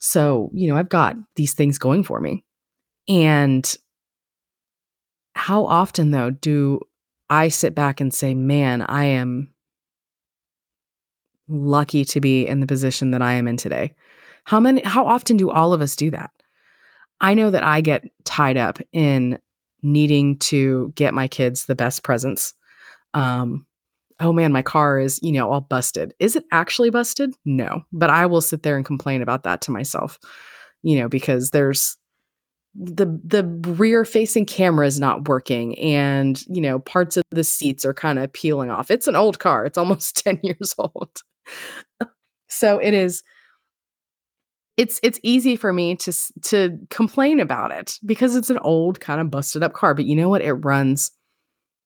So, 0.00 0.50
you 0.52 0.68
know, 0.68 0.76
I've 0.76 0.88
got 0.88 1.16
these 1.36 1.54
things 1.54 1.78
going 1.78 2.02
for 2.02 2.20
me. 2.20 2.44
And 3.08 3.76
how 5.34 5.66
often, 5.66 6.10
though, 6.10 6.30
do 6.30 6.80
I 7.28 7.48
sit 7.48 7.74
back 7.74 8.00
and 8.00 8.12
say, 8.12 8.34
man, 8.34 8.82
I 8.82 9.04
am 9.04 9.52
lucky 11.48 12.04
to 12.04 12.20
be 12.20 12.46
in 12.46 12.60
the 12.60 12.66
position 12.66 13.12
that 13.12 13.22
I 13.22 13.34
am 13.34 13.46
in 13.46 13.56
today. 13.56 13.94
How 14.44 14.60
many 14.60 14.82
how 14.82 15.06
often 15.06 15.36
do 15.36 15.50
all 15.50 15.72
of 15.72 15.80
us 15.80 15.96
do 15.96 16.10
that? 16.10 16.30
I 17.20 17.34
know 17.34 17.50
that 17.50 17.62
I 17.62 17.80
get 17.80 18.04
tied 18.24 18.56
up 18.56 18.78
in 18.92 19.38
needing 19.82 20.38
to 20.38 20.92
get 20.94 21.14
my 21.14 21.28
kids 21.28 21.66
the 21.66 21.74
best 21.74 22.02
presents. 22.02 22.54
Um 23.14 23.66
oh 24.18 24.32
man, 24.32 24.50
my 24.52 24.62
car 24.62 24.98
is, 24.98 25.20
you 25.22 25.32
know, 25.32 25.50
all 25.50 25.60
busted. 25.60 26.14
Is 26.18 26.36
it 26.36 26.44
actually 26.50 26.90
busted? 26.90 27.34
No, 27.44 27.82
but 27.92 28.10
I 28.10 28.26
will 28.26 28.40
sit 28.40 28.62
there 28.62 28.76
and 28.76 28.84
complain 28.84 29.22
about 29.22 29.42
that 29.44 29.60
to 29.62 29.70
myself. 29.70 30.18
You 30.82 30.98
know, 30.98 31.08
because 31.08 31.50
there's 31.50 31.96
the 32.78 33.06
the 33.24 33.44
rear 33.72 34.04
facing 34.04 34.44
camera 34.44 34.86
is 34.86 35.00
not 35.00 35.28
working 35.28 35.78
and 35.78 36.44
you 36.48 36.60
know 36.60 36.78
parts 36.80 37.16
of 37.16 37.24
the 37.30 37.44
seats 37.44 37.84
are 37.84 37.94
kind 37.94 38.18
of 38.18 38.32
peeling 38.32 38.70
off. 38.70 38.90
It's 38.90 39.08
an 39.08 39.16
old 39.16 39.38
car. 39.38 39.64
It's 39.64 39.78
almost 39.78 40.16
10 40.24 40.40
years 40.42 40.74
old. 40.78 41.22
So 42.48 42.78
it 42.78 42.94
is 42.94 43.22
it's 44.76 45.00
it's 45.02 45.18
easy 45.22 45.56
for 45.56 45.72
me 45.72 45.96
to 45.96 46.12
to 46.42 46.78
complain 46.90 47.40
about 47.40 47.72
it 47.72 47.98
because 48.04 48.36
it's 48.36 48.50
an 48.50 48.58
old 48.58 49.00
kind 49.00 49.20
of 49.20 49.30
busted 49.30 49.62
up 49.62 49.72
car 49.72 49.94
but 49.94 50.04
you 50.04 50.16
know 50.16 50.28
what? 50.28 50.42
It 50.42 50.52
runs 50.52 51.10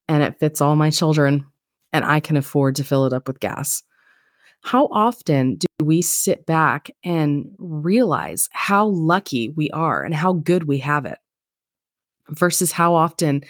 and 0.09 0.23
it 0.23 0.39
fits 0.41 0.61
all 0.61 0.77
my 0.77 0.91
children 0.91 1.47
and 1.93 2.05
I 2.05 2.21
can 2.21 2.37
afford 2.37 2.77
to 2.77 2.85
fill 2.85 3.07
it 3.07 3.13
up 3.13 3.29
with 3.29 3.41
gas. 3.41 3.83
How 4.63 4.87
often 4.93 5.57
do 5.57 5.67
we 5.83 6.03
sit 6.03 6.47
back 6.47 6.91
and 7.03 7.55
realize 7.59 8.49
how 8.53 8.87
lucky 8.87 9.49
we 9.51 9.71
are 9.71 10.03
and 10.03 10.15
how 10.15 10.35
good 10.35 10.65
we 10.65 10.79
have 10.79 11.07
it 11.07 11.19
versus 12.29 12.71
how 12.73 12.95
often 12.95 13.43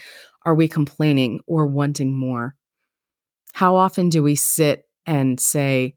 are 0.44 0.54
we 0.54 0.68
complaining 0.68 1.40
or 1.46 1.66
wanting 1.66 2.16
more? 2.16 2.54
How 3.52 3.76
often 3.76 4.08
do 4.08 4.22
we 4.22 4.36
sit 4.36 4.86
and 5.06 5.40
say, 5.40 5.94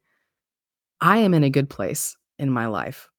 I 1.00 1.18
am 1.20 1.34
in 1.34 1.44
a 1.44 1.50
good 1.50 1.70
place 1.70 2.16
in 2.40 2.50
my 2.50 2.66
life. 2.68 3.10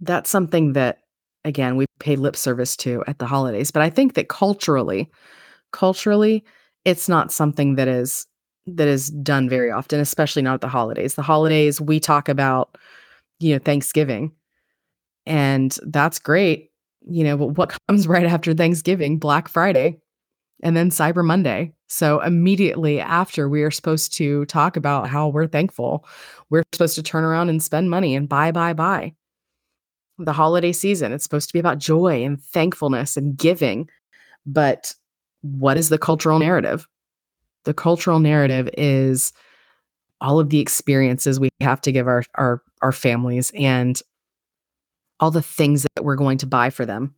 That's 0.00 0.28
something 0.28 0.74
that, 0.74 0.98
again, 1.44 1.76
we 1.76 1.86
pay 1.98 2.16
lip 2.16 2.36
service 2.36 2.76
to 2.78 3.02
at 3.06 3.18
the 3.18 3.26
holidays. 3.26 3.70
But 3.70 3.82
I 3.82 3.90
think 3.90 4.14
that 4.14 4.28
culturally, 4.28 5.10
culturally, 5.72 6.44
it's 6.84 7.08
not 7.08 7.32
something 7.32 7.76
that 7.76 7.88
is 7.88 8.26
that 8.66 8.88
is 8.88 9.10
done 9.10 9.48
very 9.48 9.70
often, 9.70 10.00
especially 10.00 10.42
not 10.42 10.54
at 10.54 10.60
the 10.60 10.68
holidays. 10.68 11.14
The 11.14 11.22
holidays 11.22 11.80
we 11.80 12.00
talk 12.00 12.28
about, 12.28 12.76
you 13.38 13.54
know, 13.54 13.58
Thanksgiving, 13.58 14.32
and 15.24 15.76
that's 15.84 16.18
great, 16.18 16.70
you 17.08 17.24
know. 17.24 17.36
But 17.36 17.58
what 17.58 17.76
comes 17.88 18.06
right 18.06 18.26
after 18.26 18.54
Thanksgiving? 18.54 19.18
Black 19.18 19.48
Friday, 19.48 19.98
and 20.62 20.76
then 20.76 20.90
Cyber 20.90 21.24
Monday. 21.24 21.72
So 21.88 22.20
immediately 22.20 23.00
after, 23.00 23.48
we 23.48 23.62
are 23.62 23.70
supposed 23.70 24.12
to 24.14 24.44
talk 24.46 24.76
about 24.76 25.08
how 25.08 25.28
we're 25.28 25.46
thankful. 25.46 26.04
We're 26.50 26.64
supposed 26.72 26.96
to 26.96 27.02
turn 27.02 27.24
around 27.24 27.48
and 27.48 27.62
spend 27.62 27.90
money 27.90 28.16
and 28.16 28.28
buy, 28.28 28.50
buy, 28.50 28.72
buy. 28.72 29.14
The 30.18 30.32
holiday 30.32 30.72
season, 30.72 31.12
it's 31.12 31.24
supposed 31.24 31.48
to 31.48 31.52
be 31.52 31.58
about 31.58 31.78
joy 31.78 32.24
and 32.24 32.42
thankfulness 32.42 33.16
and 33.16 33.36
giving. 33.36 33.88
But 34.46 34.94
what 35.42 35.76
is 35.76 35.90
the 35.90 35.98
cultural 35.98 36.38
narrative? 36.38 36.88
The 37.66 37.74
cultural 37.74 38.18
narrative 38.18 38.70
is 38.78 39.32
all 40.20 40.40
of 40.40 40.48
the 40.48 40.60
experiences 40.60 41.38
we 41.38 41.50
have 41.60 41.82
to 41.82 41.92
give 41.92 42.08
our 42.08 42.22
our 42.34 42.62
our 42.80 42.92
families 42.92 43.52
and 43.54 44.00
all 45.20 45.30
the 45.30 45.42
things 45.42 45.86
that 45.94 46.04
we're 46.04 46.16
going 46.16 46.38
to 46.38 46.46
buy 46.46 46.70
for 46.70 46.86
them 46.86 47.14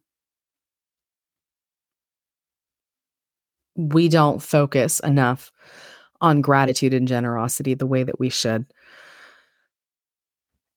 we 3.79 4.09
don't 4.09 4.43
focus 4.43 4.99
enough 5.01 5.53
on 6.21 6.41
gratitude 6.41 6.93
and 6.93 7.07
generosity 7.07 7.75
the 7.75 7.87
way 7.87 8.03
that 8.03 8.19
we 8.19 8.29
should. 8.29 8.67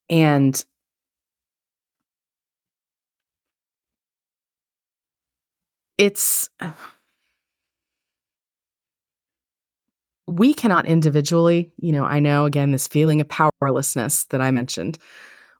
And 0.09 0.63
it's 5.97 6.49
we 10.31 10.53
cannot 10.53 10.85
individually, 10.85 11.71
you 11.77 11.91
know, 11.91 12.05
I 12.05 12.19
know 12.19 12.45
again, 12.45 12.71
this 12.71 12.87
feeling 12.87 13.21
of 13.21 13.27
powerlessness 13.27 14.25
that 14.25 14.41
I 14.41 14.51
mentioned, 14.51 14.97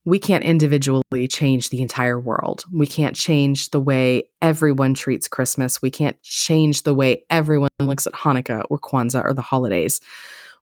we 0.06 0.18
can't 0.18 0.44
individually 0.44 1.28
change 1.28 1.70
the 1.70 1.82
entire 1.82 2.20
world. 2.20 2.64
We 2.72 2.88
can't 2.88 3.16
change 3.16 3.70
the 3.70 3.80
way 3.80 4.24
everyone 4.42 4.94
treats 4.94 5.28
Christmas. 5.28 5.82
We 5.82 5.92
can't 5.92 6.20
change 6.24 6.84
the 6.84 6.96
way 6.96 7.24
everyone 7.30 7.70
looks 7.80 8.08
at 8.08 8.14
Hanukkah 8.14 8.64
or 8.70 8.80
Kwanzaa 8.80 9.24
or 9.24 9.34
the 9.34 9.42
holidays. 9.42 10.02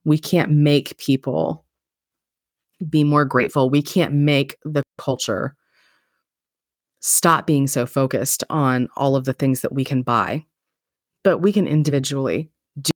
We 0.04 0.18
can't 0.18 0.50
make 0.50 0.98
people 0.98 1.64
be 2.88 3.04
more 3.04 3.24
grateful. 3.24 3.70
We 3.70 3.82
can't 3.82 4.12
make 4.12 4.56
the 4.64 4.82
culture 4.98 5.54
stop 7.00 7.46
being 7.46 7.66
so 7.66 7.86
focused 7.86 8.44
on 8.50 8.88
all 8.96 9.16
of 9.16 9.24
the 9.24 9.32
things 9.32 9.62
that 9.62 9.72
we 9.72 9.84
can 9.84 10.02
buy. 10.02 10.44
But 11.22 11.38
we 11.38 11.52
can 11.52 11.66
individually 11.66 12.50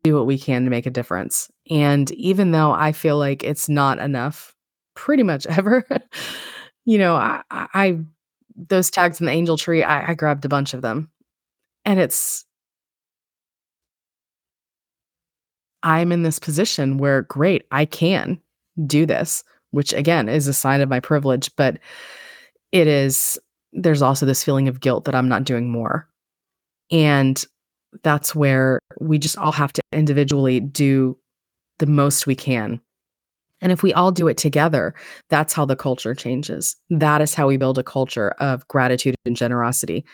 do 0.05 0.15
what 0.15 0.27
we 0.27 0.39
can 0.39 0.65
to 0.65 0.71
make 0.71 0.87
a 0.87 0.91
difference. 0.91 1.51
And 1.71 2.11
even 2.13 2.53
though 2.53 2.73
I 2.73 2.93
feel 2.93 3.19
like 3.19 3.43
it's 3.43 3.69
not 3.69 3.99
enough 3.99 4.55
pretty 4.95 5.23
much 5.23 5.47
ever, 5.49 5.85
you 6.85 6.99
know, 6.99 7.17
I, 7.17 7.43
I, 7.51 7.99
those 8.57 8.91
tags 8.91 9.21
in 9.21 9.27
the 9.27 9.33
angel 9.33 9.57
tree, 9.57 9.83
I, 9.83 10.11
I 10.11 10.15
grabbed 10.15 10.45
a 10.45 10.49
bunch 10.49 10.75
of 10.75 10.83
them. 10.83 11.11
And 11.85 12.01
it's 12.01 12.47
I'm 15.83 16.13
in 16.13 16.23
this 16.23 16.39
position 16.39 16.97
where 16.97 17.23
great, 17.23 17.67
I 17.71 17.85
can 17.85 18.41
do 18.87 19.05
this, 19.05 19.45
which 19.71 19.93
again 19.93 20.29
is 20.29 20.49
a 20.49 20.55
sign 20.55 20.81
of 20.81 20.89
my 20.89 20.99
privilege, 20.99 21.55
but 21.57 21.79
it 22.73 22.87
is 22.89 23.39
there's 23.73 24.03
also 24.03 24.25
this 24.25 24.43
feeling 24.43 24.69
of 24.69 24.81
guilt 24.81 25.05
that 25.05 25.15
I'm 25.15 25.29
not 25.29 25.45
doing 25.45 25.71
more. 25.71 26.09
And 26.91 27.45
that's 28.03 28.35
where 28.35 28.81
we 29.01 29.19
just 29.19 29.39
all 29.39 29.53
have 29.53 29.73
to 29.75 29.83
individually 29.93 30.61
do 30.61 31.17
the 31.79 31.87
most 31.87 32.27
we 32.27 32.35
can. 32.35 32.81
And 33.61 33.73
if 33.73 33.83
we 33.83 33.95
all 33.95 34.13
do 34.13 34.29
it 34.29 34.37
together, 34.37 34.95
that's 35.31 35.53
how 35.55 35.65
the 35.65 35.77
culture 35.77 36.15
changes. 36.15 36.77
That 36.91 37.23
is 37.23 37.35
how 37.35 37.47
we 37.47 37.57
build 37.57 37.79
a 37.79 37.83
culture 37.83 38.31
of 38.33 38.67
gratitude 38.69 39.15
and 39.25 39.37
generosity. 39.37 40.05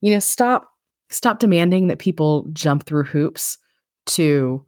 You 0.00 0.12
know, 0.12 0.18
stop 0.18 0.68
stop 1.10 1.38
demanding 1.38 1.88
that 1.88 1.98
people 1.98 2.46
jump 2.52 2.84
through 2.84 3.04
hoops 3.04 3.58
to 4.06 4.64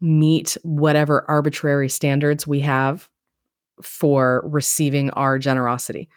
meet 0.00 0.56
whatever 0.62 1.28
arbitrary 1.28 1.88
standards 1.88 2.46
we 2.46 2.60
have 2.60 3.08
for 3.82 4.42
receiving 4.46 5.10
our 5.10 5.38
generosity. 5.38 6.08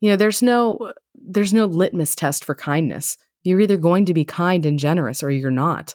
You 0.00 0.10
know, 0.10 0.16
there's 0.16 0.42
no 0.42 0.92
there's 1.14 1.52
no 1.52 1.66
litmus 1.66 2.14
test 2.14 2.44
for 2.44 2.54
kindness. 2.54 3.16
You're 3.44 3.60
either 3.60 3.76
going 3.76 4.06
to 4.06 4.14
be 4.14 4.24
kind 4.24 4.66
and 4.66 4.78
generous 4.78 5.22
or 5.22 5.30
you're 5.30 5.50
not. 5.50 5.94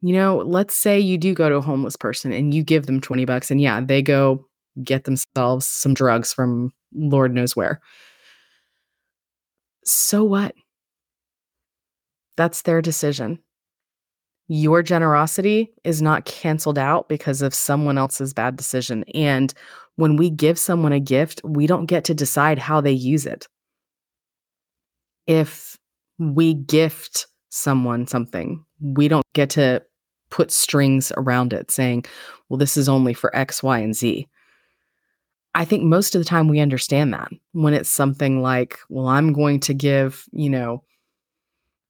You 0.00 0.12
know, 0.14 0.38
let's 0.38 0.74
say 0.74 1.00
you 1.00 1.18
do 1.18 1.34
go 1.34 1.48
to 1.48 1.56
a 1.56 1.60
homeless 1.60 1.96
person 1.96 2.32
and 2.32 2.52
you 2.52 2.62
give 2.62 2.86
them 2.86 3.00
20 3.00 3.24
bucks 3.24 3.50
and 3.50 3.60
yeah, 3.60 3.80
they 3.80 4.02
go 4.02 4.46
get 4.84 5.04
themselves 5.04 5.66
some 5.66 5.94
drugs 5.94 6.32
from 6.32 6.72
Lord 6.94 7.34
knows 7.34 7.56
where. 7.56 7.80
So 9.84 10.22
what? 10.22 10.54
That's 12.36 12.62
their 12.62 12.82
decision. 12.82 13.38
Your 14.48 14.82
generosity 14.82 15.72
is 15.84 16.00
not 16.00 16.24
canceled 16.24 16.78
out 16.78 17.08
because 17.08 17.42
of 17.42 17.54
someone 17.54 17.98
else's 17.98 18.32
bad 18.32 18.56
decision. 18.56 19.04
And 19.14 19.52
when 19.96 20.16
we 20.16 20.30
give 20.30 20.58
someone 20.58 20.92
a 20.92 21.00
gift, 21.00 21.40
we 21.44 21.66
don't 21.66 21.86
get 21.86 22.04
to 22.04 22.14
decide 22.14 22.58
how 22.58 22.80
they 22.80 22.92
use 22.92 23.26
it. 23.26 23.48
If 25.26 25.77
we 26.18 26.54
gift 26.54 27.26
someone 27.50 28.06
something. 28.06 28.64
We 28.80 29.08
don't 29.08 29.26
get 29.34 29.50
to 29.50 29.82
put 30.30 30.50
strings 30.50 31.12
around 31.16 31.52
it 31.52 31.70
saying, 31.70 32.04
well, 32.48 32.58
this 32.58 32.76
is 32.76 32.88
only 32.88 33.14
for 33.14 33.34
X, 33.34 33.62
Y, 33.62 33.78
and 33.78 33.94
Z. 33.94 34.28
I 35.54 35.64
think 35.64 35.82
most 35.82 36.14
of 36.14 36.20
the 36.20 36.28
time 36.28 36.48
we 36.48 36.60
understand 36.60 37.12
that 37.14 37.28
when 37.52 37.74
it's 37.74 37.90
something 37.90 38.42
like, 38.42 38.78
well, 38.88 39.08
I'm 39.08 39.32
going 39.32 39.60
to 39.60 39.74
give, 39.74 40.24
you 40.32 40.50
know, 40.50 40.84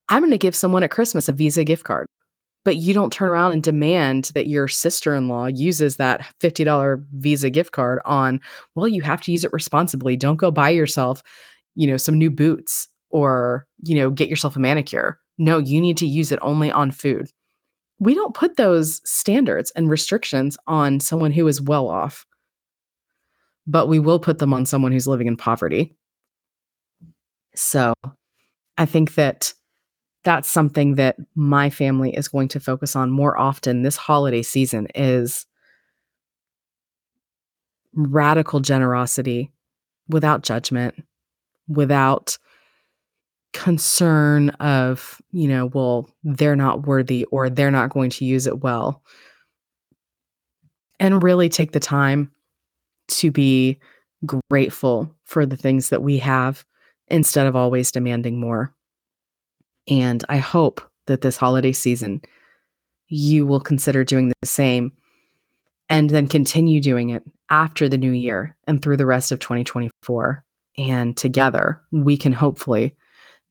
I'm 0.08 0.22
going 0.22 0.30
to 0.30 0.38
give 0.38 0.56
someone 0.56 0.82
at 0.82 0.90
Christmas 0.90 1.28
a 1.28 1.32
Visa 1.32 1.64
gift 1.64 1.84
card. 1.84 2.06
But 2.64 2.76
you 2.76 2.92
don't 2.92 3.12
turn 3.12 3.30
around 3.30 3.52
and 3.52 3.62
demand 3.62 4.30
that 4.34 4.46
your 4.46 4.68
sister 4.68 5.14
in 5.14 5.28
law 5.28 5.46
uses 5.46 5.96
that 5.96 6.26
$50 6.40 7.04
Visa 7.12 7.50
gift 7.50 7.72
card 7.72 8.00
on, 8.04 8.40
well, 8.74 8.88
you 8.88 9.00
have 9.02 9.20
to 9.22 9.32
use 9.32 9.44
it 9.44 9.52
responsibly. 9.52 10.16
Don't 10.16 10.36
go 10.36 10.50
buy 10.50 10.70
yourself, 10.70 11.22
you 11.76 11.86
know, 11.86 11.96
some 11.96 12.18
new 12.18 12.30
boots 12.30 12.88
or, 13.10 13.66
you 13.82 13.94
know, 13.94 14.10
get 14.10 14.28
yourself 14.28 14.56
a 14.56 14.60
manicure. 14.60 15.18
No, 15.38 15.58
you 15.58 15.80
need 15.80 15.96
to 15.98 16.06
use 16.06 16.32
it 16.32 16.38
only 16.42 16.70
on 16.70 16.90
food. 16.90 17.30
We 18.00 18.14
don't 18.14 18.34
put 18.34 18.56
those 18.56 19.00
standards 19.08 19.70
and 19.72 19.90
restrictions 19.90 20.56
on 20.66 21.00
someone 21.00 21.32
who 21.32 21.46
is 21.48 21.60
well 21.60 21.88
off, 21.88 22.26
but 23.66 23.86
we 23.86 23.98
will 23.98 24.18
put 24.18 24.38
them 24.38 24.54
on 24.54 24.66
someone 24.66 24.92
who's 24.92 25.08
living 25.08 25.26
in 25.26 25.36
poverty. 25.36 25.96
So 27.54 27.94
I 28.76 28.86
think 28.86 29.14
that 29.14 29.52
that's 30.24 30.48
something 30.48 30.96
that 30.96 31.16
my 31.34 31.70
family 31.70 32.14
is 32.14 32.28
going 32.28 32.48
to 32.48 32.60
focus 32.60 32.94
on 32.94 33.10
more 33.10 33.38
often 33.38 33.82
this 33.82 33.96
holiday 33.96 34.42
season 34.42 34.88
is 34.94 35.46
radical 37.94 38.60
generosity 38.60 39.50
without 40.08 40.42
judgment, 40.42 40.94
without 41.66 42.38
concern 43.58 44.50
of, 44.60 45.20
you 45.32 45.48
know, 45.48 45.66
well, 45.66 46.08
they're 46.22 46.54
not 46.54 46.86
worthy 46.86 47.24
or 47.24 47.50
they're 47.50 47.72
not 47.72 47.90
going 47.90 48.08
to 48.08 48.24
use 48.24 48.46
it 48.46 48.60
well. 48.60 49.02
And 51.00 51.22
really 51.24 51.48
take 51.48 51.72
the 51.72 51.80
time 51.80 52.30
to 53.08 53.32
be 53.32 53.80
grateful 54.48 55.12
for 55.24 55.44
the 55.44 55.56
things 55.56 55.88
that 55.88 56.02
we 56.04 56.18
have 56.18 56.64
instead 57.08 57.48
of 57.48 57.56
always 57.56 57.90
demanding 57.90 58.38
more. 58.38 58.72
And 59.88 60.24
I 60.28 60.36
hope 60.36 60.80
that 61.08 61.22
this 61.22 61.36
holiday 61.36 61.72
season, 61.72 62.22
you 63.08 63.44
will 63.44 63.60
consider 63.60 64.04
doing 64.04 64.28
the 64.28 64.46
same 64.46 64.92
and 65.88 66.10
then 66.10 66.28
continue 66.28 66.80
doing 66.80 67.10
it 67.10 67.24
after 67.50 67.88
the 67.88 67.98
new 67.98 68.12
year 68.12 68.56
and 68.68 68.80
through 68.80 68.98
the 68.98 69.06
rest 69.06 69.32
of 69.32 69.40
2024. 69.40 70.44
And 70.76 71.16
together, 71.16 71.80
we 71.90 72.16
can 72.16 72.32
hopefully 72.32 72.94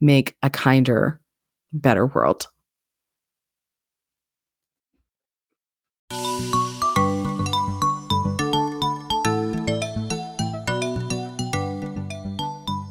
make 0.01 0.35
a 0.43 0.49
kinder, 0.49 1.19
better 1.73 2.05
world. 2.05 2.47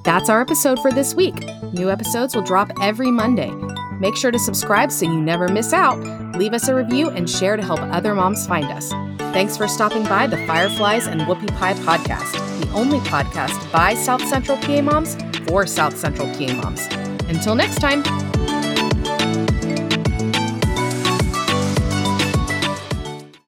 That's 0.05 0.29
our 0.31 0.41
episode 0.41 0.79
for 0.79 0.93
this 0.93 1.17
week. 1.17 1.35
New 1.73 1.91
episodes 1.91 2.37
will 2.37 2.45
drop 2.45 2.71
every 2.81 3.11
Monday. 3.11 3.51
Make 3.99 4.17
sure 4.17 4.31
to 4.31 4.39
subscribe 4.39 4.93
so 4.93 5.05
you 5.05 5.21
never 5.21 5.49
miss 5.49 5.73
out. 5.73 5.99
Leave 6.37 6.53
us 6.53 6.69
a 6.69 6.75
review 6.75 7.11
and 7.11 7.29
share 7.29 7.57
to 7.57 7.63
help 7.63 7.81
other 7.81 8.15
moms 8.15 8.47
find 8.47 8.67
us. 8.67 8.91
Thanks 9.33 9.57
for 9.57 9.67
stopping 9.67 10.05
by 10.05 10.29
the 10.29 10.37
Fireflies 10.47 11.07
and 11.09 11.23
Whoopie 11.23 11.55
Pie 11.59 11.75
podcast, 11.75 12.61
the 12.61 12.71
only 12.71 13.01
podcast 13.01 13.71
by 13.73 13.95
South 13.95 14.25
Central 14.29 14.57
PA 14.59 14.81
moms 14.81 15.17
for 15.47 15.67
South 15.67 15.97
Central 15.97 16.29
PA 16.35 16.53
moms. 16.55 16.87
Until 17.29 17.55
next 17.55 17.77
time. 17.77 18.26